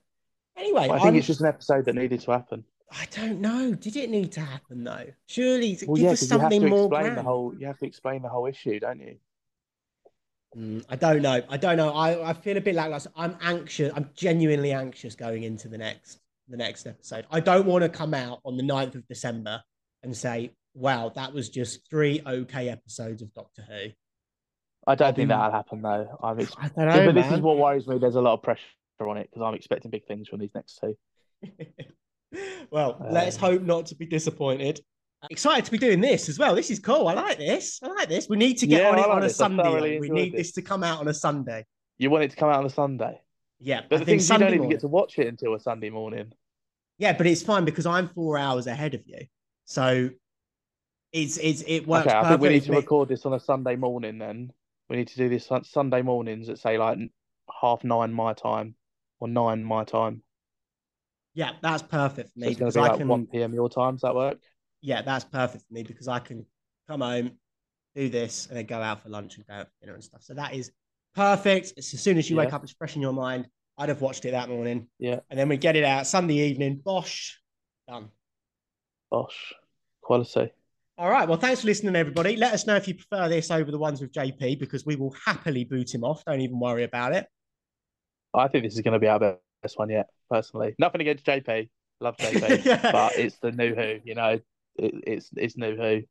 [0.58, 2.64] anyway, I think I'm- it's just an episode that needed to happen.
[2.90, 3.74] I don't know.
[3.74, 5.06] Did it need to happen though?
[5.26, 7.54] Surely Well, give yeah, us because you have to more explain the whole.
[7.58, 9.18] You have to explain the whole issue, don't you?
[10.56, 11.42] Mm, I don't know.
[11.50, 11.90] I don't know.
[11.92, 13.92] I, I feel a bit like I'm anxious.
[13.94, 17.26] I'm genuinely anxious going into the next the next episode.
[17.30, 19.62] I don't want to come out on the 9th of December
[20.02, 23.90] and say, wow, that was just three okay episodes of Doctor Who.
[24.86, 26.18] I don't I'll think be- that'll happen though.
[26.22, 27.98] I'm ex- I don't Yeah, know, but this is what worries me.
[27.98, 28.62] There's a lot of pressure
[29.06, 30.96] on it because I'm expecting big things from these next two.
[32.70, 34.80] well, let's um, hope not to be disappointed.
[35.30, 36.54] Excited to be doing this as well.
[36.54, 37.08] This is cool.
[37.08, 37.80] I like this.
[37.82, 38.28] I like this.
[38.28, 39.40] We need to get Yeah, on it like on a this.
[39.40, 39.62] I Sunday.
[39.64, 40.48] thoroughly we need this.
[40.48, 41.64] this to come out on a Sunday.
[41.98, 43.20] You want it to come out on a Sunday,
[43.58, 44.70] Yeah, but I the think thing is, you don't even morning.
[44.70, 46.32] get to watch it until a Sunday morning.
[46.98, 49.26] Yeah, but it's fine because I'm four hours ahead of you.
[49.64, 50.10] So
[51.12, 53.74] it's it's it works Okay, I think we need to record this on a Sunday
[53.74, 54.18] morning.
[54.18, 54.52] Then
[54.88, 56.98] we need to do this on Sunday mornings at say like
[57.60, 58.74] half nine my time
[59.20, 60.22] or nine my time.
[61.34, 63.08] Yeah, that's perfect for So me it's going because to be I like can.
[63.08, 63.54] one p.m.
[63.54, 63.94] your time.
[63.94, 64.38] Does that work?
[64.80, 66.46] Yeah, that's perfect for me because I can
[66.88, 67.32] come home,
[67.94, 70.22] do this, and then go out for lunch and go out for dinner and stuff.
[70.22, 70.72] So that is
[71.14, 71.74] perfect.
[71.76, 73.46] It's as soon as you wake up, it's fresh in your mind.
[73.76, 74.88] I'd have watched it that morning.
[74.98, 75.20] Yeah.
[75.30, 76.80] And then we get it out Sunday evening.
[76.84, 77.38] Bosh,
[77.86, 78.08] done.
[79.12, 79.52] Gosh,
[80.02, 80.52] quality.
[80.96, 81.28] All right.
[81.28, 82.34] Well, thanks for listening, everybody.
[82.34, 85.14] Let us know if you prefer this over the ones with JP because we will
[85.24, 86.24] happily boot him off.
[86.24, 87.26] Don't even worry about it.
[88.34, 89.18] I think this is going to be our
[89.62, 90.08] best one yet.
[90.30, 91.68] Personally, nothing against JP.
[92.00, 92.92] Love JP, Yeah.
[92.92, 93.98] but it's the new Who.
[94.04, 94.38] You know,
[94.76, 96.02] it, it's it's new Who.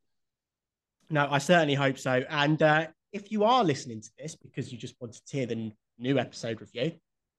[1.10, 2.24] No, I certainly hope so.
[2.30, 5.72] And uh, if you are listening to this because you just wanted to hear the
[5.98, 6.92] new episode review,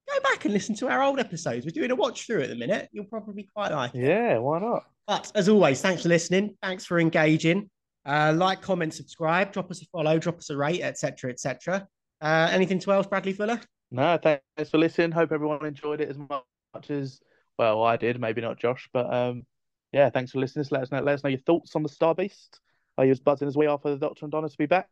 [0.08, 1.66] go back and listen to our old episodes.
[1.66, 2.88] We're doing a watch through at the minute.
[2.92, 4.00] You'll probably quite like it.
[4.06, 4.84] Yeah, why not?
[5.06, 6.56] But as always, thanks for listening.
[6.62, 7.68] Thanks for engaging.
[8.06, 11.86] Uh, like, comment, subscribe, drop us a follow, drop us a rate, etc., etc.
[12.22, 13.60] Uh, anything to else, Bradley Fuller?
[13.90, 15.12] No, thanks for listening.
[15.12, 17.20] Hope everyone enjoyed it as much as
[17.58, 18.20] well I did.
[18.20, 19.44] Maybe not Josh, but um,
[19.92, 20.66] yeah, thanks for listening.
[20.70, 21.00] Let us know.
[21.00, 22.60] Let us know your thoughts on the Star Beast.
[22.98, 24.88] Are you as buzzing as we are for the Doctor and Donna to be back?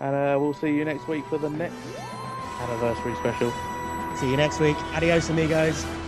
[0.00, 1.76] And uh, we'll see you next week for the next
[2.60, 3.52] anniversary special.
[4.16, 4.76] See you next week.
[4.94, 6.03] Adios, amigos.